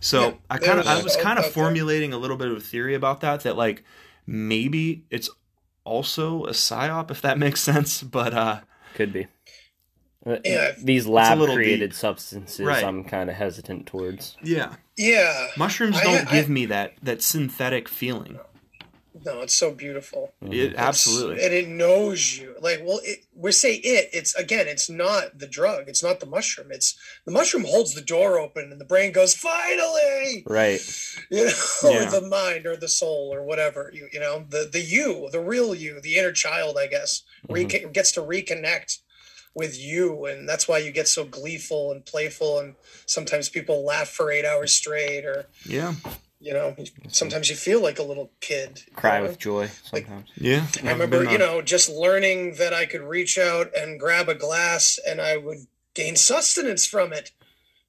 [0.00, 1.54] So Yeah, I kind of I was was kind of okay.
[1.54, 3.84] formulating a little bit of a theory about that that like
[4.26, 5.30] maybe it's
[5.84, 8.60] also a psyop if that makes sense, but uh
[8.94, 9.26] Could be.
[10.26, 11.94] Uh, Yeah, These lab created deep.
[11.94, 12.82] substances, Right.
[12.84, 14.36] I'm kind of hesitant towards.
[14.42, 14.74] yeah.
[14.96, 15.46] Yeah.
[15.56, 18.38] Mushrooms don't I- give me that that synthetic feeling.
[19.24, 20.32] No, it's so beautiful.
[20.42, 20.52] Mm-hmm.
[20.52, 21.44] It absolutely.
[21.44, 25.46] and it knows you like well it, we say it it's again it's not the
[25.46, 29.12] drug it's not the mushroom it's the mushroom holds the door open and the brain
[29.12, 30.80] goes finally Right.
[31.30, 31.52] you know
[31.84, 32.08] Yeah.
[32.08, 35.40] or the mind or the soul or whatever you you know the the you the
[35.40, 37.54] real you the inner child i guess mm-hmm.
[37.54, 38.98] reca- gets to reconnect
[39.54, 42.74] with you and that's why you get so gleeful and playful and
[43.06, 45.94] sometimes people laugh for eight hours straight or yeah.
[46.40, 46.76] You know
[47.08, 49.26] sometimes you feel like a little kid you Cry know?
[49.26, 50.28] with joy sometimes.
[50.36, 50.66] Yeah.
[50.84, 54.98] I remember, you know, just learning that I could reach out and grab a glass
[55.06, 55.58] and I would
[55.94, 57.32] gain sustenance from it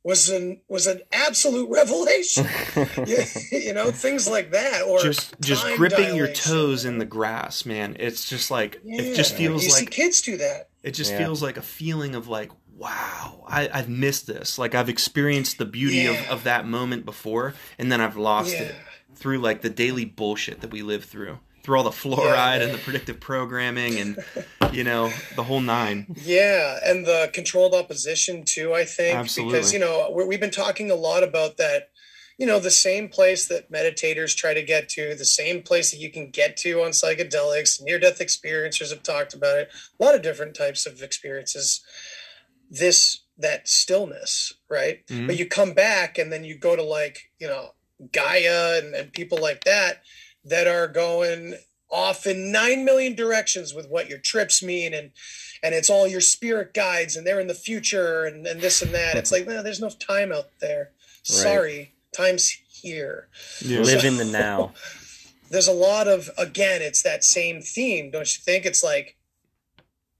[0.04, 2.48] was an was an absolute revelation.
[3.06, 3.18] you,
[3.52, 7.66] you know, things like that, or just just time gripping your toes in the grass,
[7.66, 7.98] man.
[8.00, 10.70] It's just like it just feels you see like kids do that.
[10.84, 11.18] it just Yeah.
[11.20, 15.66] feels like a feeling of like wow I, i've missed this like i've experienced the
[15.66, 16.32] beauty of, Yeah.
[16.32, 18.74] of that moment before and then i've lost it
[19.16, 22.78] through like the daily bullshit that we live through through all the fluoride and the
[22.78, 24.24] predictive programming and
[24.72, 28.74] you know the whole nine Yeah, and the controlled opposition too.
[28.74, 29.58] I think Absolutely.
[29.58, 31.90] because you know we've been talking a lot about that.
[32.38, 35.98] You know, the same place that meditators try to get to, the same place that
[35.98, 37.82] you can get to on psychedelics.
[37.82, 39.70] Near-death experiencers have talked about it.
[40.00, 41.82] A lot of different types of experiences.
[42.70, 45.06] This that stillness, right?
[45.08, 45.28] Mhm.
[45.28, 47.74] But you come back and then you go to like you know
[48.12, 50.04] Gaia and, and people like that
[50.46, 51.56] that are going
[51.92, 55.12] off in nine million directions with what your trips mean and
[55.64, 58.94] and it's all your spirit guides and they're in the future and, and this and
[58.94, 60.92] that it's like no there's no time out there
[61.24, 63.28] sorry time's here
[63.62, 63.80] yeah.
[63.80, 64.74] Live in the now.
[65.50, 69.18] there's a lot of again it's that same theme don't you think it's like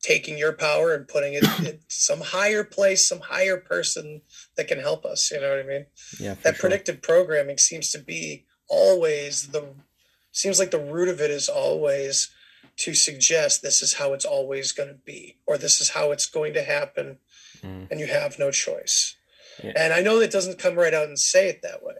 [0.02, 4.22] taking your power and putting it in some higher place some higher person
[4.56, 5.86] that can help us you know what i mean
[6.20, 6.62] Yeah, that sure.
[6.70, 9.74] predictive programming seems to be always the
[10.32, 12.30] seems like the root of it is always
[12.78, 16.26] to suggest this is how it's always going to be or this is how it's
[16.26, 17.18] going to happen
[17.62, 17.92] Mm.
[17.92, 19.18] and you have no choice
[19.62, 19.74] Yeah.
[19.76, 21.98] and i know that doesn't come right out and say it that way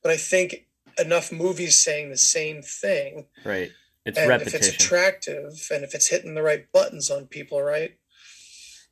[0.00, 3.72] but i think enough movies saying the same thing Right.
[4.04, 4.60] It's and repetition.
[4.60, 7.96] if it's attractive and if it's hitting the right buttons on people right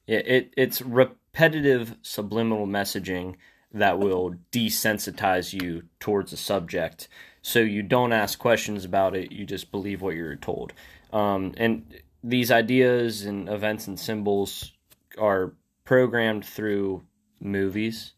[0.06, 3.36] Yeah, it it's repetitive subliminal messaging
[3.72, 7.08] that will desensitize you towards a subject,
[7.42, 9.30] so you don't ask questions about it.
[9.30, 10.72] You just believe what you're told.
[11.12, 11.84] Um, and
[12.22, 14.72] these ideas and events and symbols
[15.18, 15.54] are
[15.84, 17.02] programmed through
[17.40, 18.12] movies,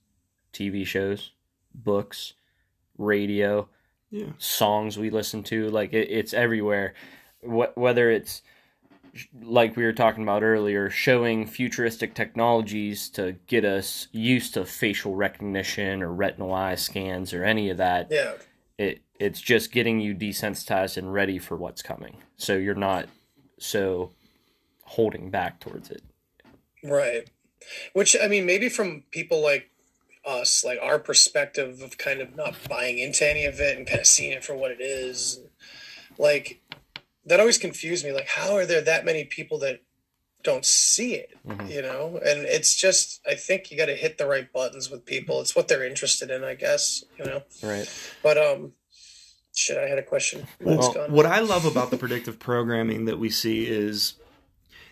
[0.53, 1.33] TV shows,
[1.75, 2.35] books,
[2.99, 3.69] radio,
[4.13, 5.69] yeah songs we listen to.
[5.71, 6.95] Like it, it's everywhere.
[7.43, 8.43] Wh- whether it's
[9.43, 15.17] like we were talking about earlier, showing futuristic technologies to get us used to facial
[15.17, 18.09] recognition or retinal eye scans or any of that.
[18.11, 18.35] yeah
[18.79, 22.19] It it's just getting you desensitized and ready for what's coming.
[22.37, 23.07] So you're not
[23.59, 24.13] so
[24.85, 26.03] holding back towards it.
[26.85, 27.29] Right.
[27.93, 29.71] Which I mean, maybe from people like
[30.25, 34.01] us, like our perspective of kind of not buying into any of it and kind
[34.01, 35.41] of seeing it for what it is,
[36.19, 36.61] like
[37.27, 38.13] that always confused me.
[38.13, 39.83] Like, how are there that many people that
[40.43, 41.31] don't see it?
[41.69, 45.05] You know, and it's just I think you got to hit the right buttons with
[45.05, 45.41] people.
[45.41, 47.05] It's what they're interested in, I guess.
[47.19, 47.89] You know, Right.
[48.23, 48.73] but um,
[49.55, 50.47] shit, I had a question.
[50.61, 54.15] Well, what I love about the predictive programming that we see is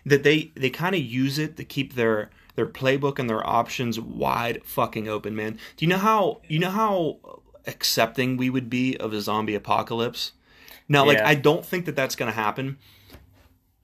[0.05, 3.99] that they they kind of use it to keep their their playbook and their options
[3.99, 5.53] wide fucking open, man.
[5.77, 7.19] Do you know how you know how
[7.67, 10.33] accepting we would be of a zombie apocalypse?
[10.87, 11.27] Now, like Yeah.
[11.27, 12.77] I don't think that that's going to happen.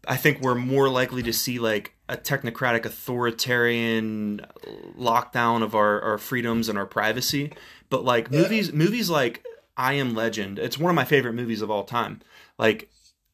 [0.08, 4.46] I think we're more likely to see like a technocratic authoritarian
[4.98, 7.52] lockdown of our, our freedoms and our privacy.
[7.90, 9.46] But like movies movies like
[9.76, 12.22] I Am Legend, it's one of my favorite movies of all time.
[12.58, 12.90] Like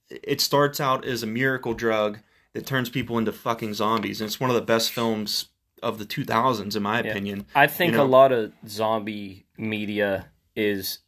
[0.10, 2.20] it starts out as a miracle drug
[2.54, 5.48] that turns people into fucking zombies and it's one of the best films
[5.82, 7.46] of the 2000s in my opinion.
[7.54, 8.04] I think You know?
[8.04, 11.00] a lot of zombie media is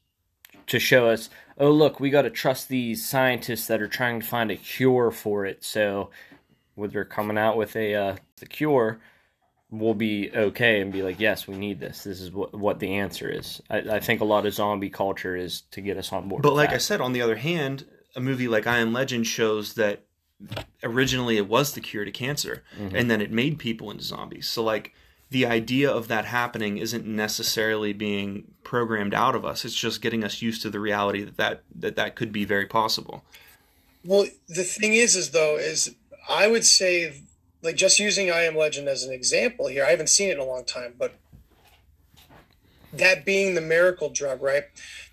[0.67, 4.25] to show us, oh look, we got to trust these scientists that are trying to
[4.25, 5.63] find a cure for it.
[5.63, 6.09] So,
[6.73, 8.99] when they're coming out with a uh, the cure,
[9.71, 12.03] we'll be okay and be like, yes, we need this.
[12.03, 13.61] This is what what the answer is.
[13.69, 16.41] I, I think a lot of zombie culture is to get us on board.
[16.41, 16.75] But like that.
[16.75, 17.85] I said, on the other hand,
[18.15, 20.03] a movie like I Am Legend shows that
[20.83, 22.95] originally it was the cure to cancer, mm-hmm.
[22.95, 24.47] and then it made people into zombies.
[24.47, 24.93] So like
[25.29, 29.65] the idea of that happening isn't necessarily being programmed out of us.
[29.65, 32.65] It's just getting us used to the reality that that that, that could be very
[32.65, 33.23] possible.
[34.03, 35.95] Well, the thing is, is though, is
[36.29, 37.21] I would say,
[37.63, 39.83] like, just using I Am Legend as an example here.
[39.83, 41.15] I haven't seen it in a long time, but
[42.93, 44.65] that being the miracle drug, right?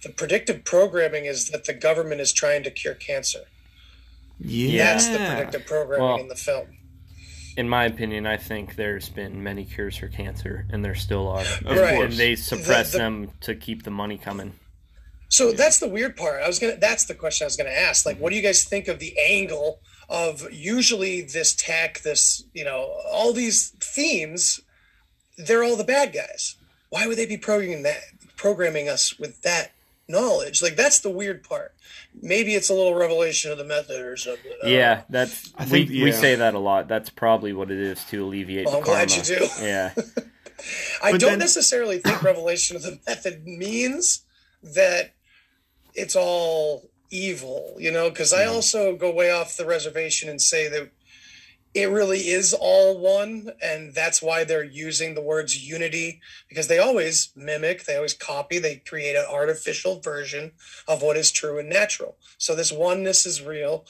[0.03, 3.41] The predictive programming is that the government is trying to cure cancer.
[4.45, 6.67] Yeah, That's the predictive programming Well- in the film.
[7.57, 11.41] in my opinion, I think there's been many cures for cancer, and there still are.
[11.43, 11.95] Of Right.
[11.97, 12.11] course.
[12.11, 14.55] And they suppress The- the- them to keep the money coming.
[15.29, 16.43] So that's the weird part.
[16.43, 16.77] I was gonna.
[16.77, 18.05] That's the question I was gonna ask.
[18.05, 22.65] Like, what do you guys think of the angle of usually this tech, this you
[22.65, 24.61] know, all these themes?
[25.39, 26.57] They're all the bad guys.
[26.91, 28.03] Why would they be programming that,
[28.37, 29.73] programming us with that
[30.07, 30.61] knowledge?
[30.63, 31.75] Like, that's the weird part.
[32.25, 34.53] Maybe it's a little revelation of the method or something.
[34.65, 35.05] Yeah, know.
[35.11, 36.87] that's I think- we, we say that a lot.
[36.89, 39.25] That's probably what it is to alleviate Well, the I'm glad karma.
[39.25, 39.49] you do.
[39.61, 39.91] Yeah,
[41.03, 44.23] I But don't then- necessarily think revelation of the method means
[44.63, 45.15] that
[45.95, 50.69] it's all evil, you know, because I also go way off the reservation and say
[50.69, 50.91] that
[51.75, 56.79] it really is all one, and that's why they're using the words unity because they
[56.79, 60.53] always mimic, they always copy, they create an artificial version
[60.87, 62.17] of what is true and natural.
[62.39, 63.87] So this oneness is real.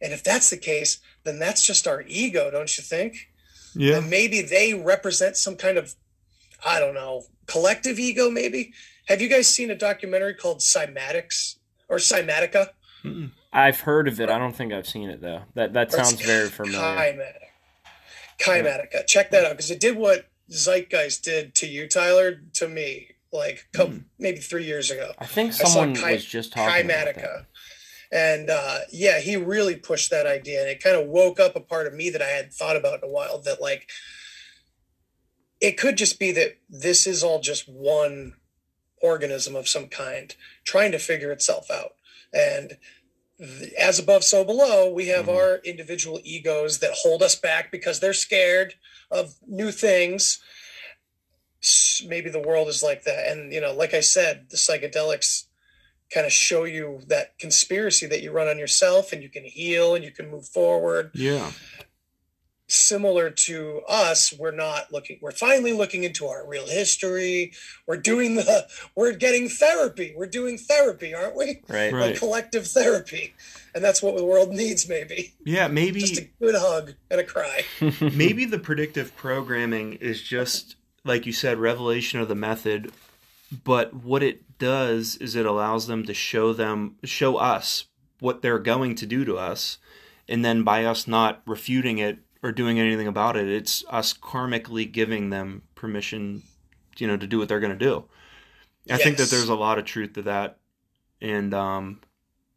[0.00, 3.28] And if that's the case, then that's just our ego, don't you think?
[3.74, 3.98] yeah.
[3.98, 5.94] and maybe they represent some kind of
[6.64, 8.72] i don't know collective ego maybe
[9.06, 11.56] have you guys seen a documentary called cymatics
[11.88, 12.68] or Kymatica
[13.54, 14.28] I've heard of it.
[14.28, 15.42] I don't think I've seen it though.
[15.54, 16.80] That that sounds very familiar.
[16.80, 17.32] Chymatic.
[18.40, 19.06] Kymatica.
[19.06, 23.66] check that out because it did what zeitgeist did to you tyler to me like
[23.74, 23.80] Hmm.
[23.80, 27.46] come, maybe three years ago I think I someone Chi- was just talking about that.
[28.12, 31.60] And uh, yeah, he really pushed that idea, and it kind of woke up a
[31.60, 33.40] part of me that I had thought about in a while.
[33.40, 33.88] That like,
[35.60, 38.34] it could just be that this is all just one
[39.02, 40.34] organism of some kind
[40.64, 41.92] trying to figure itself out,
[42.32, 42.76] and
[43.78, 44.90] as above, so below.
[44.90, 45.34] We have Mhm.
[45.34, 48.74] our individual egos that hold us back because they're scared
[49.10, 50.40] of new things.
[52.06, 55.44] Maybe the world is like that, and you know, like I said, the psychedelics
[56.12, 59.94] kind of show you that conspiracy that you run on yourself and you can heal
[59.94, 61.50] and you can move forward Yeah.
[62.74, 67.52] Similar to us we're not looking we're finally looking into our real history.
[67.86, 70.14] We're doing the we're getting therapy.
[70.16, 71.62] We're doing therapy aren't we?
[71.68, 71.92] Right.
[71.92, 72.10] Right.
[72.10, 73.34] like collective therapy.
[73.74, 75.34] And that's what the world needs maybe.
[75.44, 77.64] Yeah, maybe just a good hug and a cry.
[78.00, 82.92] Maybe the predictive programming is just like you said revelation of the method.
[83.64, 87.86] But what it does is it allows them to show them show us
[88.20, 89.78] what they're going to do to us
[90.28, 94.90] and then by us not refuting it or doing anything about it it's us karmically
[94.90, 96.42] giving them permission
[96.98, 98.04] you know to do what they're going to do
[98.90, 100.58] i think that there's a lot of truth to that
[101.20, 102.00] and um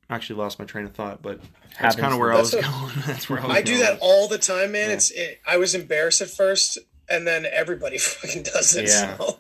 [0.10, 1.40] I actually lost my train of thought but
[1.82, 3.72] that's kind of to where i was That's going that's where i was i do
[3.74, 3.84] going.
[3.86, 6.78] that all the time man it's it, i was embarrassed at first
[7.10, 9.18] and then everybody fucking does it Yeah.
[9.18, 9.40] so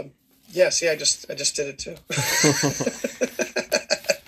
[0.00, 0.12] um
[0.52, 1.96] yeah see i just i just did it too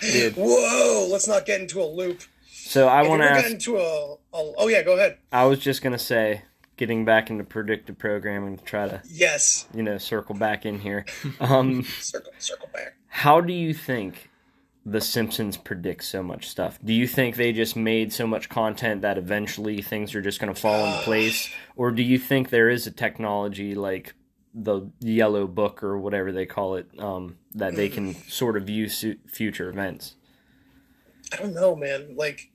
[0.03, 0.33] Dude.
[0.35, 2.21] Whoa, let's not get into a loop.
[2.65, 3.49] So I want to ask.
[3.51, 5.17] into a, a oh yeah, go ahead.
[5.31, 6.43] I was just gonna say,
[6.77, 11.05] getting back into predictive programming to try to Yes, you know circle back in here.
[11.39, 12.95] Um, circle circle back.
[13.07, 14.29] how do you think
[14.85, 16.79] the Simpsons predict so much stuff?
[16.83, 20.53] Do you think they just made so much content that eventually things are just going
[20.53, 24.13] to fall into place, or do you think there is a technology like
[24.53, 28.87] the Yellow Book or whatever they call it um, that they can sort of view
[28.87, 30.15] su- future events?
[31.31, 32.15] I don't know, man.
[32.15, 32.51] Like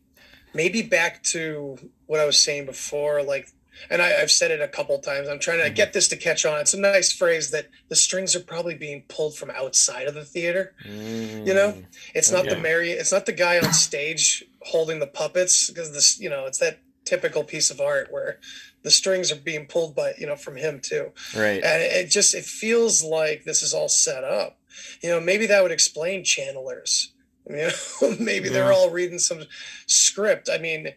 [0.58, 3.22] maybe back to what I was saying before.
[3.22, 3.48] Like
[3.90, 5.28] and I, I've said it a couple times.
[5.28, 5.74] I'm trying to mm-hmm.
[5.74, 6.58] get this to catch on.
[6.58, 10.24] It's a nice phrase that the strings are probably being pulled from outside of the
[10.24, 10.74] theater.
[10.84, 11.46] Mm.
[11.46, 15.70] You know, it's not the Mary, it's not the guy on stage holding the puppets
[15.70, 18.40] because this, you know, it's that typical piece of art where
[18.82, 21.12] the strings are being pulled by, you know, from him too.
[21.36, 21.62] Right.
[21.62, 24.58] And it just it feels like this is all set up.
[25.02, 27.12] You know, maybe that would explain channelers.
[28.00, 29.44] You know, maybe they're all reading some
[29.86, 30.48] script.
[30.52, 30.88] I mean,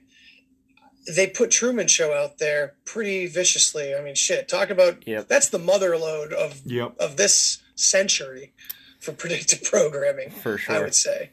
[1.16, 3.96] they put Truman Show out there pretty viciously.
[3.96, 4.48] I mean, shit.
[4.48, 5.28] Talk about Yep.
[5.28, 6.96] that's the mother load of Yep.
[7.00, 8.54] of this century
[9.00, 10.30] for predictive programming.
[10.30, 11.32] For sure, I would say.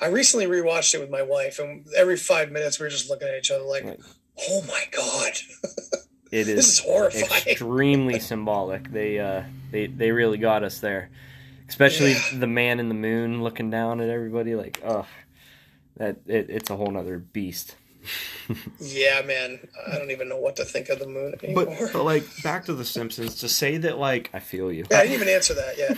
[0.00, 3.28] I recently rewatched it with my wife, and every five minutes we were just looking
[3.28, 4.00] at each other like, Right.
[4.48, 5.32] "Oh my god,
[6.32, 8.90] It is, this is horrifying." extremely symbolic.
[8.92, 11.10] They uh they they really got us there.
[11.72, 12.20] Especially Yeah.
[12.34, 15.06] the man in the moon looking down at everybody like, oh
[15.96, 17.76] that it, it's a whole nother beast.
[18.80, 19.60] Yeah, man.
[19.90, 21.64] I don't even know what to think of the moon anymore.
[21.80, 24.84] But, but like back to the Simpsons to say that like I feel you.
[24.90, 25.96] yeah, I didn't even answer that yet.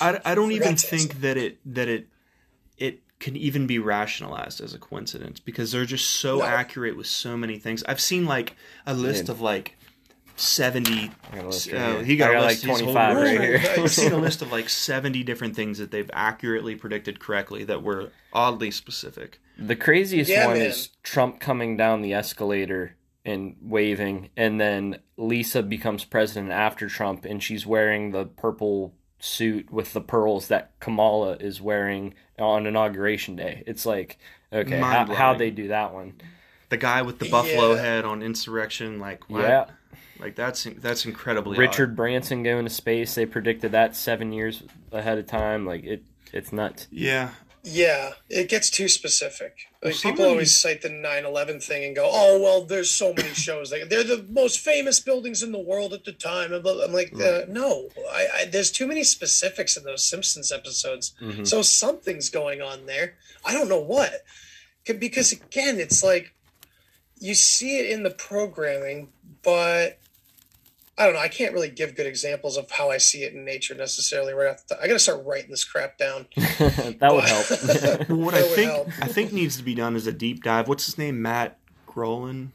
[0.26, 2.08] I, I don't even Forgot to think that it that it
[2.76, 6.44] it can even be rationalized as a coincidence because they're just so No.
[6.44, 7.82] accurate with so many things.
[7.84, 8.54] I've seen like
[8.84, 9.32] a list Yeah.
[9.32, 9.76] of like
[10.36, 11.10] seventy.
[11.32, 13.36] I got a list uh, he got, I a got like list, he's 25 holding-
[13.38, 13.72] right here.
[13.82, 17.82] I've seen a list of like seventy different things that they've accurately predicted correctly that
[17.82, 19.40] were oddly specific.
[19.58, 20.66] The craziest Yeah, one man.
[20.66, 27.24] is Trump coming down the escalator and waving, and then Lisa becomes president after Trump,
[27.24, 33.34] and she's wearing the purple suit with the pearls that Kamala is wearing on inauguration
[33.34, 33.64] day.
[33.66, 34.18] It's like,
[34.52, 35.18] okay, how, Mind-blowing.
[35.18, 36.20] how they do that one?
[36.68, 37.80] The guy with the buffalo Yeah.
[37.80, 39.42] head on insurrection, like what?
[39.42, 39.64] Yeah,
[40.20, 43.14] like that's that's incredibly Richard Branson going to space.
[43.14, 44.62] They predicted that seven years
[44.92, 45.66] ahead of time.
[45.66, 46.02] Like it,
[46.32, 46.88] it's nuts.
[46.90, 47.30] Yeah,
[47.62, 49.68] Yeah, it gets too specific.
[49.82, 53.12] Well, Like people somebody- always cite the 9/11 thing and go, "Oh, well, there's so
[53.12, 53.70] many shows.
[53.72, 57.12] Like they're the most famous buildings in the world at the time." And I'm like,
[57.14, 61.14] uh, no, I, I, there's too many specifics in those Simpsons episodes.
[61.20, 61.44] Mm-hmm.
[61.44, 63.14] So something's going on there.
[63.44, 64.22] I don't know what,
[64.84, 66.32] because again, it's like
[67.18, 69.08] you see it in the programming,
[69.42, 69.98] but
[70.98, 71.20] I don't know.
[71.20, 74.32] I can't really give good examples of how I see it in nature necessarily.
[74.32, 74.82] Right off the top.
[74.82, 76.26] I got to start writing this crap down.
[76.36, 78.08] that would help.
[78.08, 78.88] What That I would think help.
[79.02, 80.68] I think needs to be done is a deep dive.
[80.68, 81.20] What's his name?
[81.20, 82.52] Matt Groening,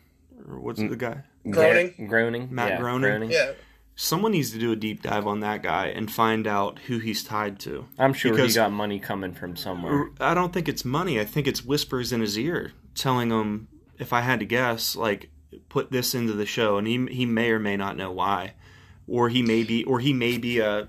[0.48, 0.90] or what's Mm.
[0.90, 1.24] the guy?
[1.50, 2.08] Groaning?
[2.08, 2.48] Groaning.
[2.52, 3.32] Matt yeah, Groening?
[3.32, 3.52] Yeah.
[3.96, 7.24] Someone needs to do a deep dive on that guy and find out who he's
[7.24, 7.86] tied to.
[8.00, 10.10] I'm sure Because- he got money coming from somewhere.
[10.20, 11.20] I don't think it's money.
[11.20, 13.68] I think it's whispers in his ear telling him,
[14.00, 15.30] if I had to guess, like
[15.70, 18.54] put this into the show, and he he may or may not know why,
[19.08, 20.88] or he may be, or he may be a.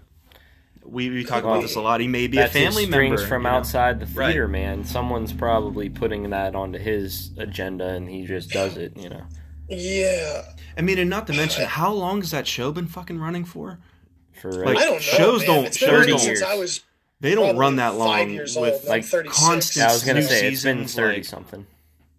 [0.85, 2.01] We, we talk Well, about this a lot.
[2.01, 3.55] He may be That's a family his strings member from you know?
[3.57, 4.33] outside the Right.
[4.33, 4.83] theater, man.
[4.85, 8.97] Someone's probably putting that onto his agenda, and he just does it.
[8.97, 9.23] You know,
[9.69, 10.43] Yeah.
[10.77, 13.79] I mean, and not to mention, how long has that show been fucking running for?
[14.33, 14.99] for Like, I don't know.
[14.99, 15.47] shows man.
[15.47, 16.81] don't- It's been shows don't- since I was
[17.21, 18.83] They don't run that five long years with old.
[18.83, 19.39] I'm like 36.
[19.39, 19.87] constant.
[19.89, 21.65] I was gonna new say it's been thirty like- something.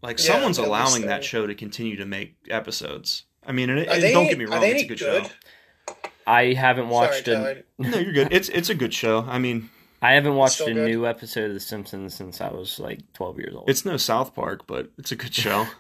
[0.04, 3.24] Like Yeah, someone's at least allowing that show to continue to make episodes.
[3.46, 5.26] I mean, and, it, and they- don't get me wrong, it's a good, good?
[5.26, 5.96] show.
[6.28, 8.28] I haven't Sorry, watched a No, you're good.
[8.32, 9.26] It's it's a good show.
[9.28, 9.70] I mean,
[10.02, 10.88] I haven't watched a good?
[10.90, 13.70] new episode of The Simpsons since I was like twelve years old.
[13.70, 15.68] it's no South Park, but it's a good show.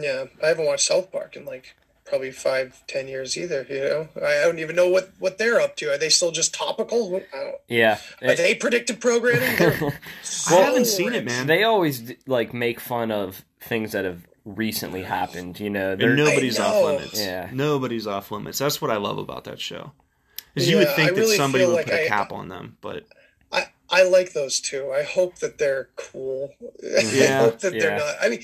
[0.00, 3.66] Yeah, I haven't watched South Park in like probably five, ten years either.
[3.68, 5.92] You know, I don't even know what what they're up to.
[5.94, 7.16] Are they still just topical?
[7.16, 9.56] I don't, yeah, are It- they predictive programming?
[9.58, 10.00] They're
[10.50, 11.46] I haven't so seen it, man.
[11.46, 15.58] they always like make fun of things that have recently happened.
[15.60, 17.20] You know, they're nobody's I off limits.
[17.20, 17.48] Yeah.
[17.52, 18.58] nobody's off limits.
[18.58, 19.92] That's what I love about that show.
[20.54, 22.30] Is you Yeah, would think I that really somebody would like put a I- cap
[22.32, 23.04] on them, but
[23.50, 24.92] I, I like those two.
[24.92, 26.50] I hope that they're cool.
[26.82, 27.80] I Yeah, hope that yeah.
[27.80, 28.14] they're not.
[28.20, 28.42] I mean,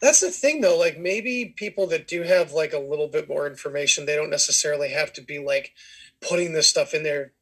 [0.00, 0.78] that's the thing though.
[0.78, 4.90] Like maybe people that do have like a little bit more information, they don't necessarily
[4.90, 5.72] have to be like
[6.20, 7.32] putting this stuff in there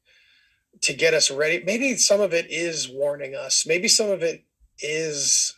[0.83, 1.63] to get us ready.
[1.65, 3.65] Maybe some of it is warning us.
[3.67, 4.45] Maybe some of it
[4.79, 5.55] is,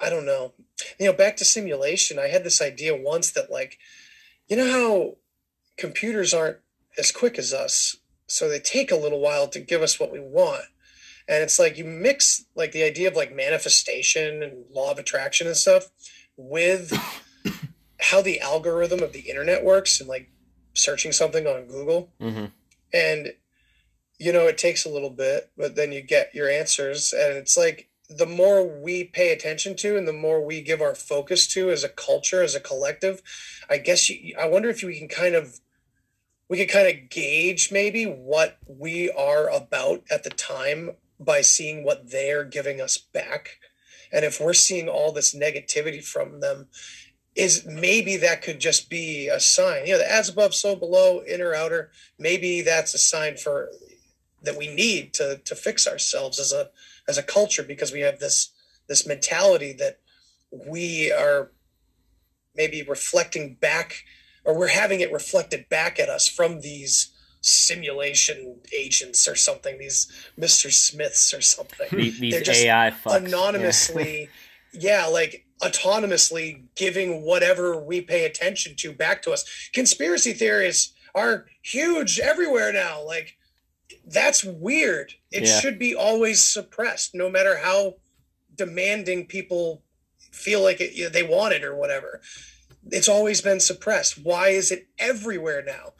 [0.00, 0.52] I don't know.
[0.98, 3.78] You know, back to simulation, I had this idea once that like,
[4.48, 5.16] you know how
[5.76, 6.58] computers aren't
[6.98, 7.96] as quick as us,
[8.26, 10.64] so they take a little while to give us what we want.
[11.28, 15.46] And it's like you mix like the idea of like manifestation and law of attraction
[15.46, 15.88] and stuff
[16.36, 16.92] with
[18.00, 20.30] how the algorithm of the internet works and like
[20.74, 22.10] searching something on Google.
[22.20, 22.46] hmm
[22.92, 23.34] And
[24.18, 27.12] you know, it takes a little bit, but then you get your answers.
[27.12, 30.94] And it's like the more we pay attention to and the more we give our
[30.94, 33.20] focus to as a culture, as a collective,
[33.68, 35.60] I guess you, I wonder if we can kind of
[36.48, 41.82] we can kind of gauge maybe what we are about at the time by seeing
[41.82, 43.58] what they're giving us back.
[44.12, 46.68] And if we're seeing all this negativity from them,
[47.34, 49.86] is maybe that could just be a sign.
[49.86, 51.90] You know, the as above, so below, inner, outer.
[52.18, 53.70] Maybe that's a sign for
[54.42, 56.70] that we need to to fix ourselves as a
[57.08, 58.50] as a culture because we have this
[58.88, 59.98] this mentality that
[60.50, 61.52] we are
[62.54, 64.04] maybe reflecting back
[64.44, 67.11] or we're having it reflected back at us from these
[67.42, 70.06] simulation agents or something these
[70.38, 73.16] mr smiths or something These, these They're just AI fucks.
[73.26, 74.28] anonymously
[74.72, 75.06] yeah.
[75.06, 82.18] like autonomously giving whatever we pay attention to back to us conspiracy theories are huge
[82.20, 83.36] everywhere now like
[84.06, 85.58] that's weird it Yeah.
[85.60, 87.96] should be always suppressed no matter how
[88.54, 89.82] demanding people
[90.30, 92.20] feel like it, you know, they want it or whatever
[92.90, 95.92] it's always been suppressed why is it everywhere now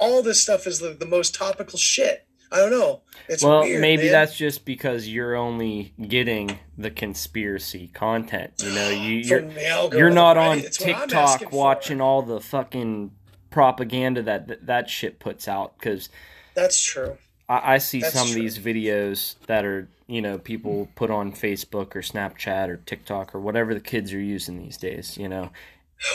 [0.00, 3.80] all this stuff is the, the most topical shit i don't know it's well, weird,
[3.80, 4.12] maybe man.
[4.12, 8.54] that's just because you're only getting the conspiracy content.
[8.58, 10.46] You know, you, you're From the algorithm, you're not right?
[10.48, 11.48] on It's TikTok for.
[11.56, 13.12] watching all the fucking
[13.50, 16.08] propaganda that that, that shit puts out because
[16.54, 17.16] that's true
[17.48, 21.30] I, I see That's some of these videos that are you know people put on
[21.32, 25.16] Facebook or Snapchat or TikTok or whatever the kids are using these days.
[25.16, 25.50] You know,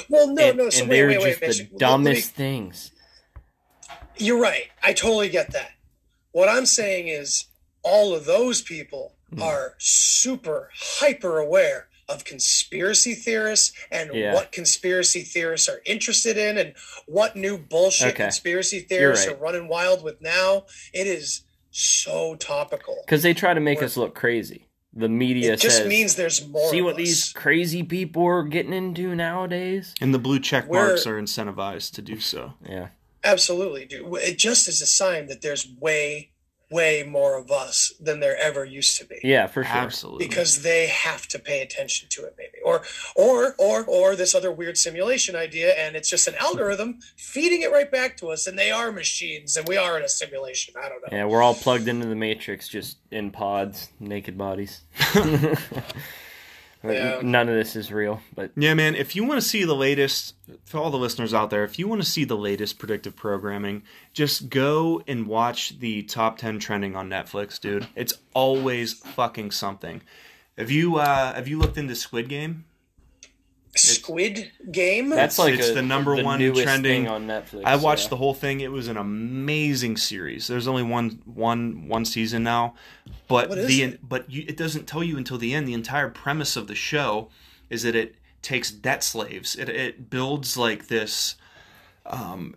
[0.09, 1.57] well no and, no so and wait they're wait wait just Mitch.
[1.59, 2.91] the let me- dumbest things.
[4.17, 4.67] You're right.
[4.83, 5.71] I totally get that.
[6.31, 7.45] What I'm saying is
[7.83, 9.41] all of those people Hmm.
[9.41, 10.69] are super
[10.99, 14.33] hyper aware of conspiracy theorists and Yeah.
[14.35, 16.75] what conspiracy theorists are interested in and
[17.07, 18.23] what new bullshit Okay.
[18.23, 19.35] conspiracy theorists right.
[19.35, 20.65] are running wild with now.
[20.93, 23.01] It is so topical.
[23.05, 24.67] Because they try to make We're- us look crazy.
[24.93, 26.69] The media It just says, means there's more.
[26.69, 26.97] "See of what us.
[26.97, 31.93] these crazy people are getting into nowadays." And the blue check We're- marks are incentivized
[31.95, 32.53] to do so.
[32.69, 32.89] Yeah,
[33.25, 34.05] Absolutely, dude.
[34.15, 36.31] It just is a sign that there's way,
[36.71, 39.19] way more of us than there ever used to be.
[39.23, 39.75] yeah, for sure.
[39.75, 40.27] Absolutely.
[40.27, 42.81] because they have to pay attention to it maybe or
[43.15, 47.71] or or or this other weird simulation idea and it's just an algorithm feeding it
[47.71, 50.89] right back to us and they are machines and we are in a simulation i
[50.89, 54.81] don't know Yeah, we're all plugged into the matrix, just in pods, naked bodies.
[56.93, 57.19] Yeah.
[57.23, 58.95] None of this is real, but Yeah, man.
[58.95, 61.87] If you want to see the latest, for all the listeners out there, if you
[61.87, 63.83] want to see the latest predictive programming,
[64.13, 67.87] just go and watch the top ten trending on Netflix, dude.
[67.95, 70.01] It's always fucking something.
[70.57, 72.65] Have you uh have you looked into Squid Game?
[73.75, 77.63] Squid game that's like It's a- the number one trending- thing on Netflix.
[77.65, 78.09] I watched yeah.
[78.09, 78.61] the whole thing.
[78.61, 80.47] It was an amazing series.
[80.47, 82.75] There's only one one one season now,
[83.27, 84.07] but the it?
[84.07, 85.67] but you, it doesn't tell you until the end.
[85.67, 87.29] The entire premise of the show
[87.69, 89.55] is that it takes debt slaves.
[89.55, 91.35] It it builds like this
[92.05, 92.55] um,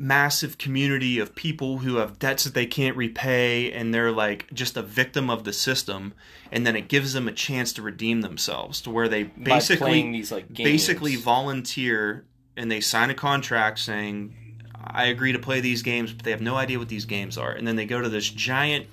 [0.00, 4.76] massive community of people who have debts that they can't repay, and they're like just
[4.76, 6.14] a victim of the system.
[6.50, 10.32] And then it gives them a chance to redeem themselves, to where they basically these,
[10.32, 12.24] like, basically volunteer
[12.56, 14.34] and they sign a contract saying
[14.74, 17.52] I agree to play these games, but they have no idea what these games are.
[17.52, 18.86] And then they go to this giant,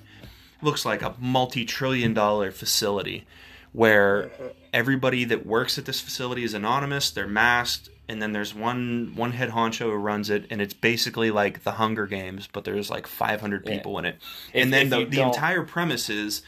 [0.60, 3.26] looks like a multi trillion dollar facility
[3.72, 4.30] where
[4.72, 9.32] everybody that works at this facility is anonymous, they're masked, and then there's one one
[9.32, 13.06] head honcho who runs it, and it's basically like the Hunger Games, but there's like
[13.06, 13.72] 500 Yeah.
[13.76, 14.16] people in it.
[14.52, 16.42] If- and then the, the entire premise is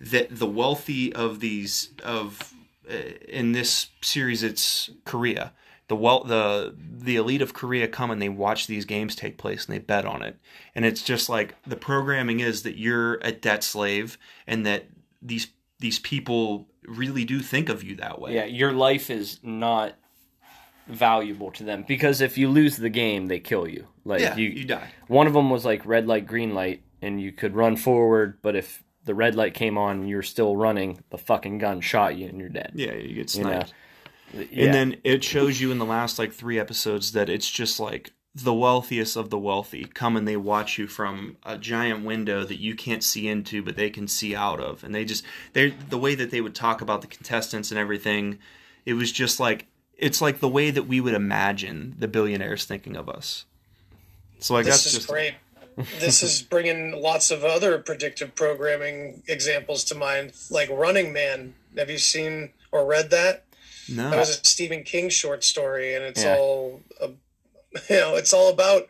[0.00, 2.54] that the wealthy of these of
[2.90, 2.94] uh,
[3.28, 5.52] in this series it's Korea.
[5.88, 9.66] The well the the elite of Korea come and they watch these games take place
[9.66, 10.38] and they bet on it.
[10.74, 14.86] And it's just like the programming is that you're a debt slave and that
[15.20, 15.48] these
[15.80, 18.34] these people really do think of you that way.
[18.34, 19.94] Yeah, your life is not
[20.90, 23.86] valuable to them because if you lose the game, they kill you.
[24.04, 24.90] Like Yeah, you, you die.
[25.08, 28.56] One of them was like red light, green light, and you could run forward, but
[28.56, 32.28] if the red light came on and you're still running, the fucking gun shot you
[32.28, 32.72] and you're dead.
[32.74, 33.50] Yeah, you get You know?
[33.50, 33.74] sniped.
[34.32, 34.64] Yeah.
[34.64, 38.12] And then it shows you in the last like three episodes that it's just like
[38.34, 42.60] the wealthiest of the wealthy come and they watch you from a giant window that
[42.60, 45.98] you can't see into but they can see out of and they just they the
[45.98, 48.38] way that they would talk about the contestants and everything
[48.86, 49.66] it was just like
[50.00, 53.44] it's like the way that we would imagine the billionaires thinking of us
[54.38, 55.34] so like this is just great
[56.00, 61.88] this is bringing lots of other predictive programming examples to mind like running man have
[61.90, 63.44] you seen or read that
[63.88, 66.36] no That was a Stephen King short story, and it's Yeah.
[66.36, 67.08] all, uh,
[67.90, 68.86] you know, it's all about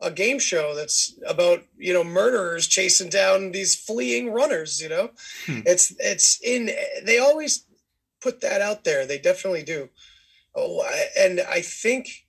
[0.00, 4.80] a game show that's about you know murderers chasing down these fleeing runners.
[4.80, 5.10] You know,
[5.46, 5.62] Hmm.
[5.66, 6.70] it's it's in.
[7.02, 7.64] They always
[8.20, 9.04] put that out there.
[9.04, 9.88] They definitely do.
[10.58, 12.26] Oh, I, and I think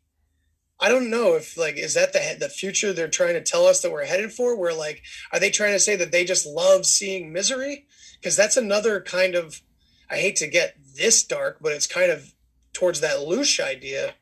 [0.79, 3.81] I don't know if like is that the the future they're trying to tell us
[3.81, 4.55] that we're headed for?
[4.55, 5.01] Where like
[5.31, 7.85] are they trying to say that they just love seeing misery?
[8.19, 9.61] Because that's another kind of
[10.09, 12.33] I hate to get this dark, but it's kind of
[12.73, 14.13] towards that Loosh idea,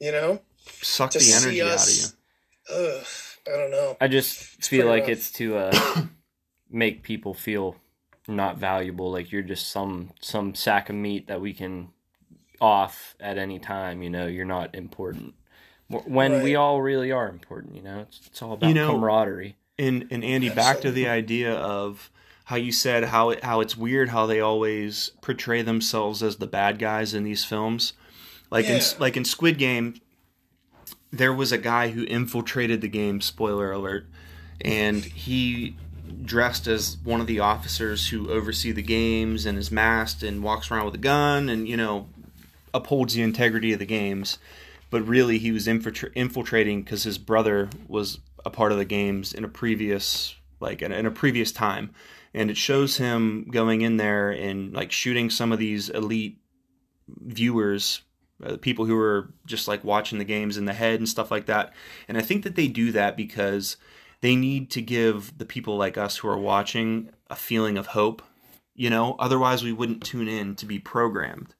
[0.00, 0.40] you know,
[0.80, 2.96] Suck to the see energy out of you.
[2.98, 3.06] Ugh,
[3.46, 3.96] I don't know.
[4.00, 5.10] I just It's feel like rough.
[5.10, 6.02] it's to uh,
[6.70, 7.76] make people feel
[8.26, 9.12] not valuable.
[9.12, 11.88] Like you're just some some sack of meat that we can
[12.62, 14.02] off at any time.
[14.02, 15.34] You know, you're not important.
[15.88, 17.74] Wh- When we all really are important.
[17.76, 19.56] You know, it's it's all about You know- camaraderie.
[19.78, 22.10] And and Andy, back to the idea of
[22.44, 26.46] how you said how it, how it's weird how they always portray themselves as the
[26.46, 27.92] bad guys in these films.
[28.50, 29.94] Like in like in Squid Game,
[31.10, 33.20] there was a guy who infiltrated the game.
[33.20, 34.06] Spoiler alert!
[34.60, 35.76] And he
[36.24, 40.70] dressed as one of the officers who oversee the games and is masked and walks
[40.70, 42.06] around with a gun and you know
[42.74, 44.38] upholds the integrity of the games.
[44.90, 49.32] But really, he was infiltra- infiltrating because his brother was a part of the games
[49.32, 51.90] in a previous like in a previous time,
[52.32, 56.38] and it shows him going in there and like shooting some of these elite
[57.08, 58.02] viewers
[58.44, 61.46] uh, people who are just like watching the games in the head and stuff like
[61.46, 61.72] that.
[62.08, 63.76] And I think that they do that because
[64.20, 68.22] they need to give the people like us who are watching a feeling of hope.
[68.74, 71.54] You know, otherwise we wouldn't tune in to be programmed.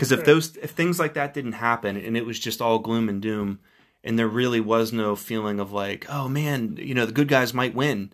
[0.00, 3.08] Because if those if things like that didn't happen and it was just all gloom
[3.08, 3.60] and doom,
[4.02, 7.52] and there really was no feeling of like, oh man, you know, the good guys
[7.52, 8.12] might win,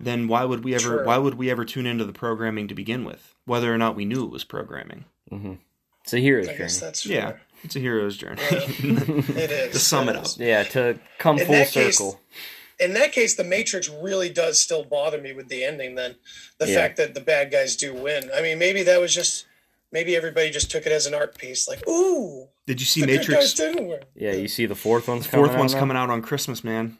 [0.00, 1.04] then why would we ever Sure.
[1.04, 4.04] why would we ever tune into the programming to begin with, whether or not we
[4.06, 5.04] knew it was programming?
[5.30, 5.54] Mm-hmm.
[6.04, 6.86] It's a hero's I guess journey.
[6.86, 8.40] that's Yeah, it's a hero's journey.
[8.50, 9.72] It is.
[9.72, 10.24] to sum It it up.
[10.24, 10.38] is.
[10.38, 12.20] Yeah, to come In full that case- circle.
[12.80, 15.94] in that case, the Matrix really does still bother me with the ending.
[15.96, 16.14] Then
[16.58, 16.76] the Yeah.
[16.76, 18.30] fact that the bad guys do win.
[18.34, 19.44] I mean, maybe that was just
[19.92, 21.68] maybe everybody just took it as an art piece.
[21.68, 23.52] Like, ooh, Did you see the good guys Matrix?
[23.54, 24.00] didn't win.
[24.14, 25.80] Yeah, you see the fourth one's coming Fourth out one's now?
[25.80, 26.98] coming out on Christmas, man.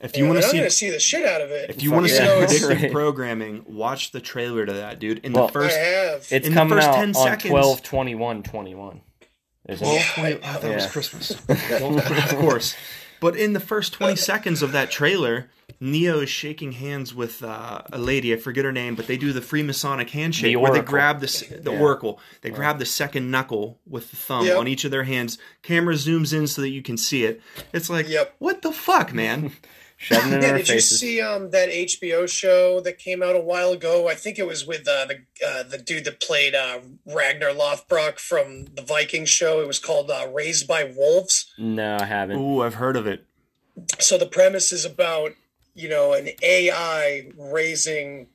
[0.00, 1.70] If Yeah, you want and to I'm see, gonna see the shit out of it.
[1.70, 2.92] if you want to Yeah, see predictive right.
[2.92, 5.24] programming, watch the trailer to that, dude.
[5.24, 6.14] In Well, the first, I have.
[6.30, 9.00] It's in the coming first out 10 on seconds- 12 21 21.
[9.68, 10.04] Isn't well, it?
[10.14, 10.90] twenty- oh, that was Yeah.
[10.90, 12.74] Christmas, Well, of course.
[13.20, 15.50] But in the first twenty seconds of that trailer,
[15.80, 18.32] Neo is shaking hands with uh, a lady.
[18.32, 20.90] I forget her name, but they do the Freemasonic handshake The where they Oracle.
[20.92, 21.80] grab the the Yeah.
[21.80, 22.20] Oracle.
[22.42, 24.56] They grab the second knuckle with the thumb Yep.
[24.56, 25.36] on each of their hands.
[25.62, 27.40] Camera zooms in so that you can see it.
[27.72, 28.36] It's like, Yep.
[28.38, 29.52] what the fuck, man?
[29.98, 33.34] Shoving it in Yeah, our did you see um that HBO show that came out
[33.36, 34.08] a while ago?
[34.08, 38.18] I think it was with uh, the uh, the dude that played uh, Ragnar Lothbrok
[38.20, 39.60] from the Viking show.
[39.60, 41.52] It was called uh, Raised by Wolves.
[41.58, 42.38] no, I haven't.
[42.38, 43.24] Ooh, I've heard of it.
[43.98, 45.32] So the premise is about
[45.74, 48.28] you know an AI raising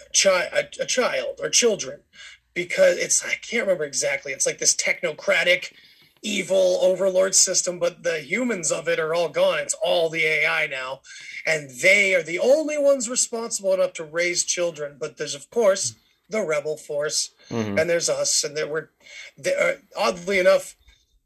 [0.00, 2.00] a, chi- a, a child or children
[2.54, 4.32] because it's I can't remember exactly.
[4.32, 5.72] It's like this technocratic
[6.24, 9.58] evil overlord system, but the humans of it are all gone.
[9.60, 11.02] It's all the AI now.
[11.46, 14.96] And they are the only ones responsible enough to raise children.
[14.98, 15.94] But there's, of course,
[16.30, 17.78] the rebel force, Mhm.
[17.78, 18.42] and there's us.
[18.42, 18.90] And there were,
[19.36, 20.74] there, uh, oddly enough,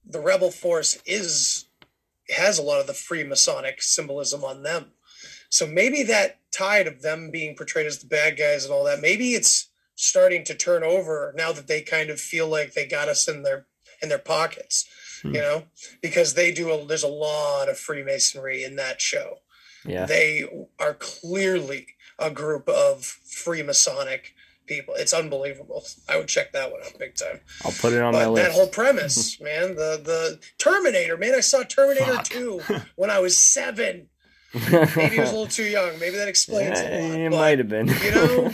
[0.04, 1.64] the rebel force is
[2.30, 4.92] has a lot of the Freemasonic symbolism on them.
[5.48, 9.00] So maybe that tide of them being portrayed as the bad guys and all that,
[9.00, 13.08] maybe it's starting to turn over now that they kind of feel like they got
[13.08, 13.66] us in their
[14.02, 14.88] in their pockets,
[15.24, 15.64] you know,
[16.02, 19.38] because they do a, there's a lot of Freemasonry in that show.
[19.84, 20.06] Yeah.
[20.06, 20.44] They
[20.78, 21.86] are clearly
[22.18, 24.20] a group of Freemasonic
[24.66, 24.94] people.
[24.94, 25.84] It's unbelievable.
[26.08, 27.40] I would check that one out big time.
[27.64, 31.40] I'll put it on my But that whole premise, man, the the Terminator, man, I
[31.40, 32.24] saw Terminator Fuck.
[32.24, 32.60] 2
[32.96, 34.08] when I was seven.
[34.54, 35.98] Maybe I was a little too young.
[35.98, 36.92] Maybe that explains a lot.
[37.20, 37.86] it but, might have been.
[37.88, 38.52] you know,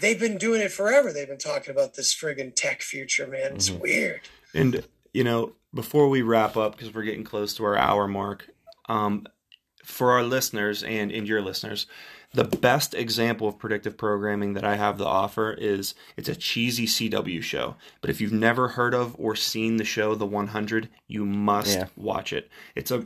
[0.00, 1.12] they've been doing it forever.
[1.12, 3.54] They've been talking about this friggin' tech future, man.
[3.54, 3.80] It's Mm-hmm.
[3.80, 4.20] weird.
[4.54, 8.48] And you know, before we wrap up, because we're getting close to our hour mark,
[8.88, 9.26] um,
[9.84, 11.86] for our listeners and and your listeners,
[12.32, 16.86] the best example of predictive programming that I have to offer is it's a cheesy
[16.86, 17.76] CW show.
[18.00, 21.86] But if you've never heard of or seen the show The 100, you must Yeah.
[21.96, 22.50] watch it.
[22.74, 23.04] It's a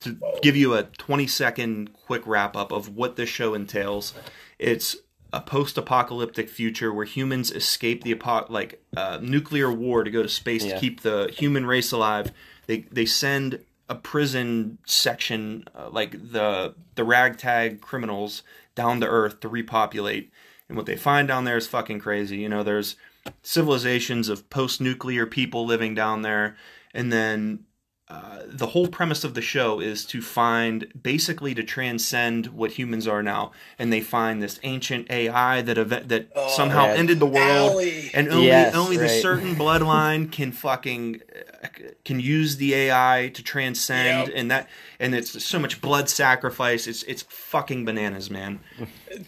[0.00, 4.14] to give you a 20 second quick wrap up of what this show entails.
[4.58, 4.96] It's
[5.32, 10.28] a post-apocalyptic future where humans escape the apo- like uh, nuclear war to go to
[10.28, 10.74] space Yeah.
[10.74, 12.32] to keep the human race alive.
[12.66, 18.42] They they send a prison section uh, like the the ragtag criminals
[18.74, 20.30] down to Earth to repopulate,
[20.68, 22.38] and what they find down there is fucking crazy.
[22.38, 22.96] You know, there's
[23.42, 26.56] civilizations of post-nuclear people living down there,
[26.94, 27.64] and then
[28.10, 33.06] uh, the whole premise of the show is to find basically to transcend what humans
[33.06, 36.94] are now, and they find this ancient AI that event that Oh, somehow yeah.
[36.94, 38.10] ended the world, ALIE.
[38.14, 41.20] and only Yes, only the certain bloodline can fucking
[41.62, 41.68] uh,
[42.04, 44.36] can use the AI to transcend, Yep.
[44.38, 46.86] and that and it's so much blood sacrifice.
[46.86, 48.60] It's it's fucking bananas, man.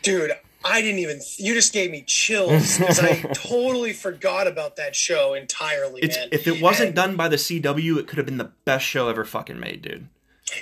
[0.02, 0.32] Dude,
[0.64, 1.20] I didn't even.
[1.38, 6.28] You just gave me chills because I totally forgot about that show entirely, It's man.
[6.32, 9.08] if it wasn't And- done by the CW, it could have been the best show
[9.08, 10.08] ever fucking made, dude.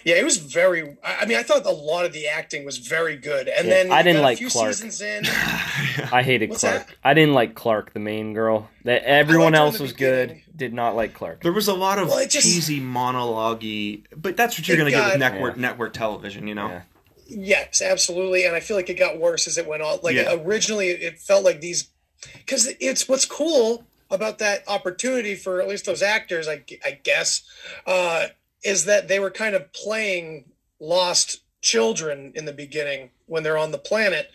[0.05, 0.99] Yeah, it was very.
[1.03, 3.75] I I mean, I thought a lot of the acting was very good, and Yeah,
[3.85, 4.75] then I didn't like a few Clarke.
[4.75, 5.25] seasons in.
[6.13, 6.89] I hated What's Clarke.
[6.89, 6.97] that?
[7.03, 8.69] I didn't like Clarke, the main girl.
[8.85, 10.43] That everyone liked her in else was beginning.
[10.47, 10.57] good.
[10.59, 11.43] Did not like Clarke.
[11.43, 13.65] There was a lot of Well, just- cheesy monologue
[14.15, 15.63] but that's what you're gonna get with network Yeah.
[15.63, 16.69] network television, you know.
[16.69, 16.83] Yeah.
[17.29, 19.99] Yes, absolutely, and I feel like it got worse as it went on.
[20.03, 20.35] Like Yeah.
[20.35, 21.91] originally, it felt like these
[22.39, 27.43] because it's what's cool about that opportunity for at least those actors, I, I guess,
[27.87, 28.29] uh,
[28.65, 30.47] is that they were kind of playing
[30.81, 34.31] lost children in the beginning when they're on the planet,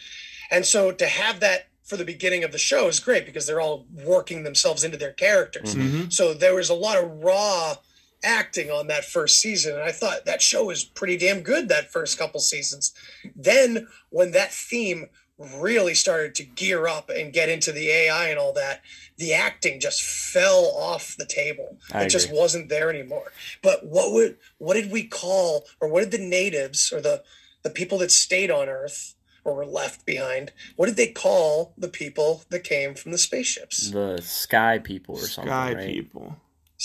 [0.52, 3.60] and so to have that for the beginning of the show is great because they're
[3.60, 5.76] all working themselves into their characters.
[6.10, 7.76] So there was a lot of raw
[8.24, 11.92] acting on that first season and i thought that show was pretty damn good that
[11.92, 12.94] first couple seasons.
[13.36, 15.08] Then when that theme
[15.38, 18.82] really started to gear up and get into the ai and all that
[19.18, 21.78] the acting just fell off the table.
[21.92, 23.32] I it just wasn't there anymore.
[23.62, 27.24] But what would what did we call or what did the natives or the
[27.64, 31.88] the people that stayed on earth or were left behind what did they call the
[31.88, 33.92] people that came from the spaceships?
[33.92, 35.88] The Sky People or something, Sky right?
[35.88, 36.38] people.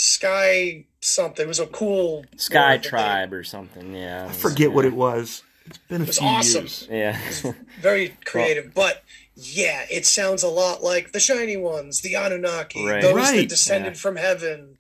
[0.02, 3.94] Sky something it was a cool Sky word that they- Tribe or something.
[3.94, 4.26] Yeah.
[4.28, 5.42] I forget what it was.
[5.66, 6.62] It's been a was few awesome.
[6.62, 6.88] years.
[6.90, 7.52] Yeah.
[7.80, 8.72] very creative.
[8.74, 9.02] but
[9.34, 13.02] yeah, it sounds a lot like the Shiny Ones, the Anunnaki, Right.
[13.02, 13.36] those Right.
[13.36, 13.98] that descended Yeah.
[13.98, 14.78] from heaven,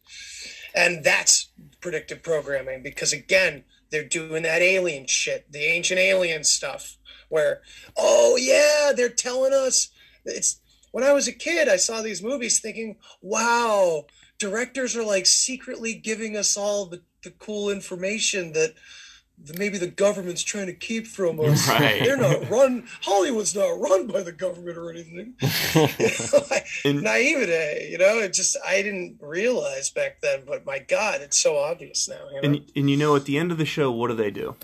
[0.74, 1.48] and that's
[1.80, 6.96] predictive programming because again, they're doing that alien shit, the ancient alien stuff,
[7.28, 7.60] where
[7.96, 9.88] oh yeah, they're telling us
[10.24, 10.60] it's.
[10.90, 14.06] When I was a kid, I saw these movies thinking, wow,
[14.38, 18.74] directors are like secretly giving us all the, the cool information that
[19.56, 21.68] maybe the government's trying to keep from us.
[21.78, 22.02] Right.
[22.02, 22.88] They're not run.
[23.02, 25.34] Hollywood's not run by the government or anything.
[26.84, 27.88] And- Naivete, eh?
[27.90, 28.18] you know.
[28.18, 32.26] It just I didn't realize back then, but my God, it's so obvious now.
[32.32, 32.40] You know?
[32.42, 34.56] And and you know, at the end of the show, what do they do?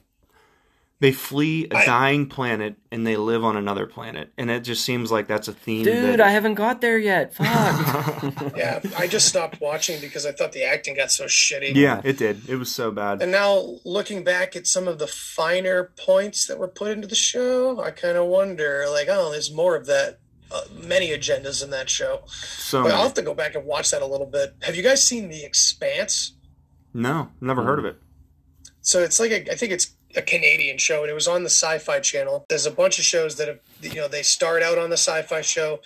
[1.01, 4.85] They flee a I- dying planet and they live on another planet, and it just
[4.85, 5.85] seems like that's a theme.
[5.85, 7.35] Dude, that, I haven't got there yet.
[7.35, 7.45] Fuck.
[8.57, 11.75] yeah, I just stopped watching because I thought the acting got so shitty.
[11.75, 12.49] yeah, it did.
[12.49, 13.21] It was so bad.
[13.23, 17.17] And now looking back at some of the finer points that were put into the
[17.17, 20.21] show, I kind of wonder, like, oh, there's more of that.
[20.53, 22.21] Uh, many agendas in that show.
[22.29, 24.55] So But I'll have to go back and watch that a little bit.
[24.63, 26.35] Have you guys seen The Expanse?
[26.93, 27.97] no, never heard of it.
[28.81, 31.51] So it's like a, I think it's a Canadian show, and it was on the
[31.51, 32.47] Sci-Fi Channel.
[32.49, 35.41] There's a bunch of shows that have, you know, they start out on the Sci-Fi
[35.41, 35.81] show.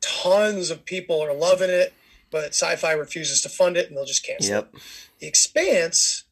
[0.00, 1.92] Tons of people are loving it,
[2.30, 4.68] but Sci-Fi refuses to fund it, and they'll just cancel it.
[4.72, 4.74] yep.
[5.20, 6.24] The Expanse,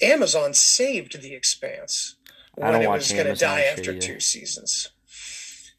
[0.00, 2.16] Amazon saved The Expanse
[2.56, 4.90] I when don't it was going to die after two seasons.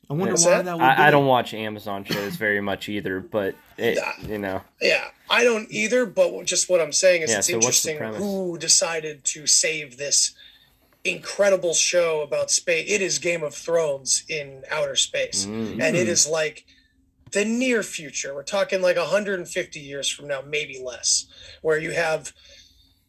[0.09, 0.65] I wonder What's why that?
[0.65, 0.85] that, would be.
[0.85, 5.43] I, I don't watch Amazon shows very much either, but it, you know, Yeah, I
[5.43, 9.45] don't either, but just what I'm saying is Yeah, it's so interesting who decided to
[9.45, 10.33] save this
[11.03, 12.89] incredible show about space.
[12.89, 15.81] It is Game of Thrones in outer space, Mm.
[15.81, 16.65] and it is like
[17.31, 18.33] the near future.
[18.33, 21.27] We're talking like 150 years from now, maybe less,
[21.61, 22.33] where you have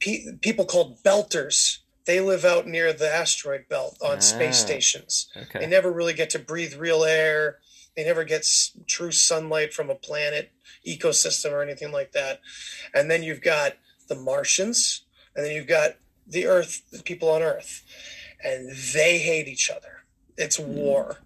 [0.01, 1.78] pe- people called belters.
[2.11, 5.28] They live out near the asteroid belt on space Ah, stations.
[5.36, 5.61] okay.
[5.61, 7.61] They never really get to breathe real air.
[7.96, 10.50] They never get s- true sunlight from a planet
[10.84, 12.40] ecosystem or anything like that.
[12.92, 13.76] And then you've got
[14.08, 15.02] the Martians,
[15.36, 17.82] and then you've got the Earth, the people on Earth,
[18.42, 20.02] and they hate each other.
[20.36, 21.18] It's war,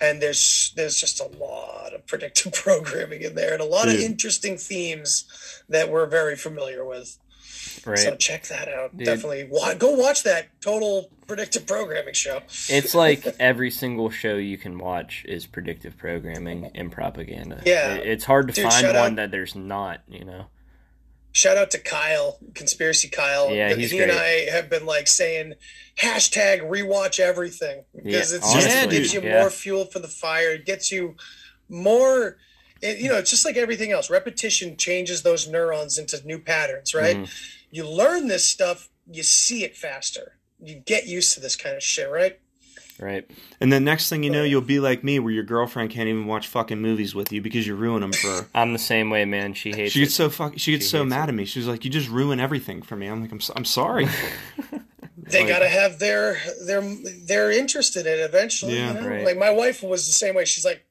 [0.00, 3.94] and there's there's just a lot of predictive programming in there, and a lot of
[3.94, 5.24] interesting themes
[5.68, 7.16] that we're very familiar with.
[7.86, 7.98] Right?
[7.98, 8.96] So check that out.
[8.96, 9.06] Dude.
[9.06, 12.40] Definitely go watch that total predictive programming show.
[12.68, 17.62] It's like every single show you can watch is predictive programming and propaganda.
[17.64, 17.94] Yeah.
[17.94, 20.00] It's hard to Dude, find one out- that there's not.
[20.08, 20.46] You know,
[21.34, 23.50] Shout out to Kyle, conspiracy Kyle.
[23.50, 24.12] Yeah, he's he and.
[24.12, 25.54] I have been like saying
[25.96, 29.40] hashtag rewatch everything because Yeah, it's just honestly, it gives you yeah.
[29.40, 30.50] more fuel for the fire.
[30.50, 31.16] It gets you
[31.70, 32.36] more.
[32.82, 34.10] It, you know, it's just like everything else.
[34.10, 37.16] Repetition changes those neurons into new patterns, right?
[37.16, 37.32] Mm-hmm.
[37.72, 40.36] You learn this stuff, you see it faster.
[40.62, 42.38] You get used to this kind of shit, right?
[43.00, 43.28] right?
[43.60, 46.26] And then next thing you know, you'll be like me, where your girlfriend can't even
[46.26, 48.46] watch fucking movies with you because you ruin them for her.
[48.54, 49.54] I'm the same way, man.
[49.54, 50.16] She hates She gets it.
[50.16, 50.52] so fuck.
[50.58, 51.44] She gets She so hates mad at me.
[51.46, 54.06] She's like, "You just ruin everything for me." I'm like, "I'm, so- I'm sorry."
[55.24, 56.82] They Like- gotta have their their
[57.26, 58.76] they're interested in it eventually.
[58.76, 58.92] Yeah.
[58.94, 59.08] you know?
[59.08, 59.24] Right.
[59.24, 60.44] Like my wife was the same way.
[60.44, 60.84] She's like,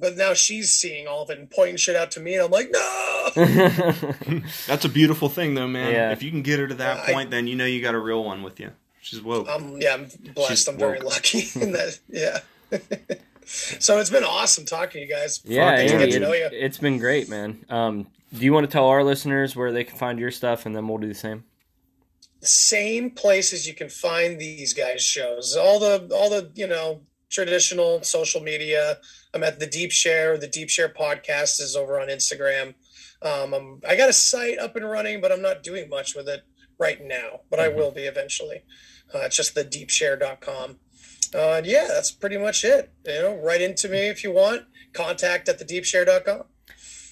[0.00, 2.50] but now she's seeing all of it and pointing shit out to me, and I'm
[2.50, 3.32] like, no.
[4.66, 5.92] That's a beautiful thing, though, man.
[5.92, 6.12] Yeah.
[6.12, 7.98] If you can get her to that I- point, then you know you got a
[7.98, 8.70] real one with you.
[9.00, 9.46] She's woke.
[9.50, 10.50] I'm yeah, I'm blessed.
[10.50, 11.98] She's I'm very lucky in that.
[12.08, 12.38] Yeah,
[13.44, 15.42] so it's been awesome talking to you guys.
[15.44, 16.46] Yeah, Good to get to know you.
[16.46, 17.64] it, it's been great, man.
[17.68, 20.74] Um, do you want to tell our listeners where they can find your stuff, and
[20.74, 21.44] then we'll do the same?
[22.40, 27.00] same places you can find these guys shows all the all the you know
[27.34, 28.98] traditional social media.
[29.34, 30.38] I'm at the deep share.
[30.38, 32.74] The deep share podcast is over on instagram.
[33.22, 36.28] Um, I'm, i got a site up and running but i'm not doing much with
[36.28, 36.42] it
[36.78, 38.62] right now but i will be eventually.
[39.14, 40.76] Uh, it's just the deepshare.com
[41.34, 42.90] uh, and yeah that's pretty much it.
[43.06, 44.62] You know write into me if you want.
[44.92, 46.42] Contact at the deepshare.com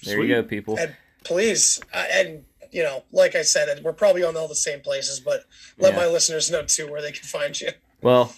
[0.03, 0.77] There you go, people.
[0.77, 4.81] and please uh, and you know like i said we're probably on all the same
[4.81, 5.41] places but
[5.77, 5.99] let Yeah.
[6.01, 7.69] my listeners know too where they can find you.
[8.01, 8.35] Well,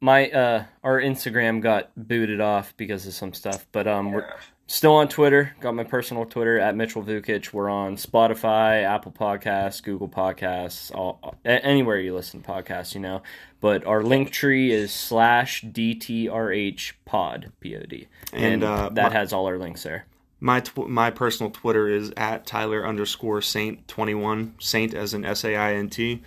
[0.00, 4.28] my uh, our Instagram got booted off because of some stuff, but um, we're
[4.66, 5.54] still on Twitter.
[5.60, 7.52] Got my personal Twitter at Mitchell Vukic.
[7.52, 13.22] We're on Spotify, Apple Podcasts, Google Podcasts, all anywhere you listen to podcasts, you know.
[13.60, 19.10] But our link tree is slash DTRH pod P O D, and, And, uh, that
[19.12, 20.06] my- has all our links there.
[20.40, 25.24] My tw- my personal Twitter is at Tyler underscore Saint twenty one Saint as in
[25.24, 26.22] S A I N T.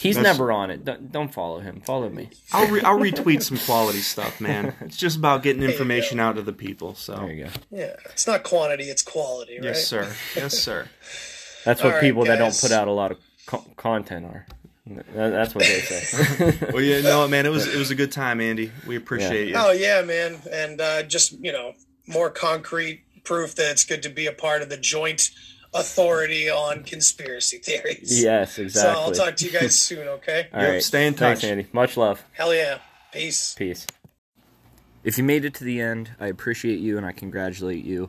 [0.00, 0.84] He's That's- never on it.
[0.84, 1.80] Don't, don't follow him.
[1.80, 2.30] Follow me.
[2.52, 4.74] I'll re- I'll retweet some quality stuff, man.
[4.80, 6.94] It's just about getting information out to the people.
[6.94, 7.50] So There you go.
[7.70, 10.12] yeah it's not quantity it's quality right yes, sir.
[10.36, 10.88] Yes, sir.
[11.64, 14.46] That's what All right, people that don't put out a lot of co- content are.
[15.14, 16.58] That's what they say.
[16.72, 17.46] Well, yeah, no, man.
[17.46, 18.72] It was it was a good time, Andy.
[18.86, 19.54] We appreciate you.
[19.56, 21.74] oh yeah man and uh, just you know
[22.08, 25.30] more concrete proof that it's good to be a part of the joint
[25.74, 28.92] authority on conspiracy theories yes, exactly.
[28.94, 30.82] so i'll talk to you guys soon okay All Yep, right.
[30.82, 31.50] stay in Thanks, touch.
[31.50, 31.66] Andy.
[31.72, 32.22] Much love.
[32.32, 32.78] hell yeah
[33.12, 33.86] peace Peace.
[35.04, 38.08] If you made it to the end, I appreciate you and I congratulate you.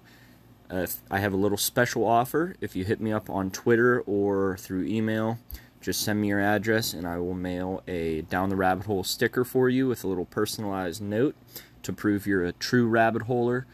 [0.71, 2.55] Uh, if I have a little special offer.
[2.61, 5.39] If you hit me up on Twitter or through email,
[5.81, 9.43] just send me your address and I will mail a Down the Rabbit Hole sticker
[9.43, 11.35] for you with a little personalized note
[11.81, 13.65] to prove you're a true rabbit holer.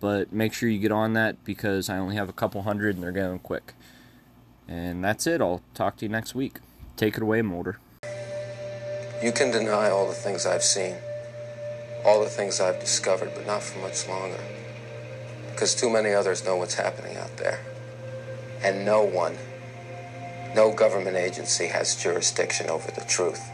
[0.00, 3.04] But make sure you get on that because I only have a couple hundred and
[3.04, 3.74] they're going quick.
[4.66, 5.40] And that's it.
[5.40, 6.58] I'll talk to you next week.
[6.96, 7.78] Take it away, Mulder.
[9.22, 10.96] You can deny all the things I've seen,
[12.06, 14.40] all the things I've discovered, but not for much longer.
[15.50, 17.60] Because too many others know what's happening out there.
[18.62, 19.36] And no one,
[20.54, 23.50] no government agency has jurisdiction over the truth.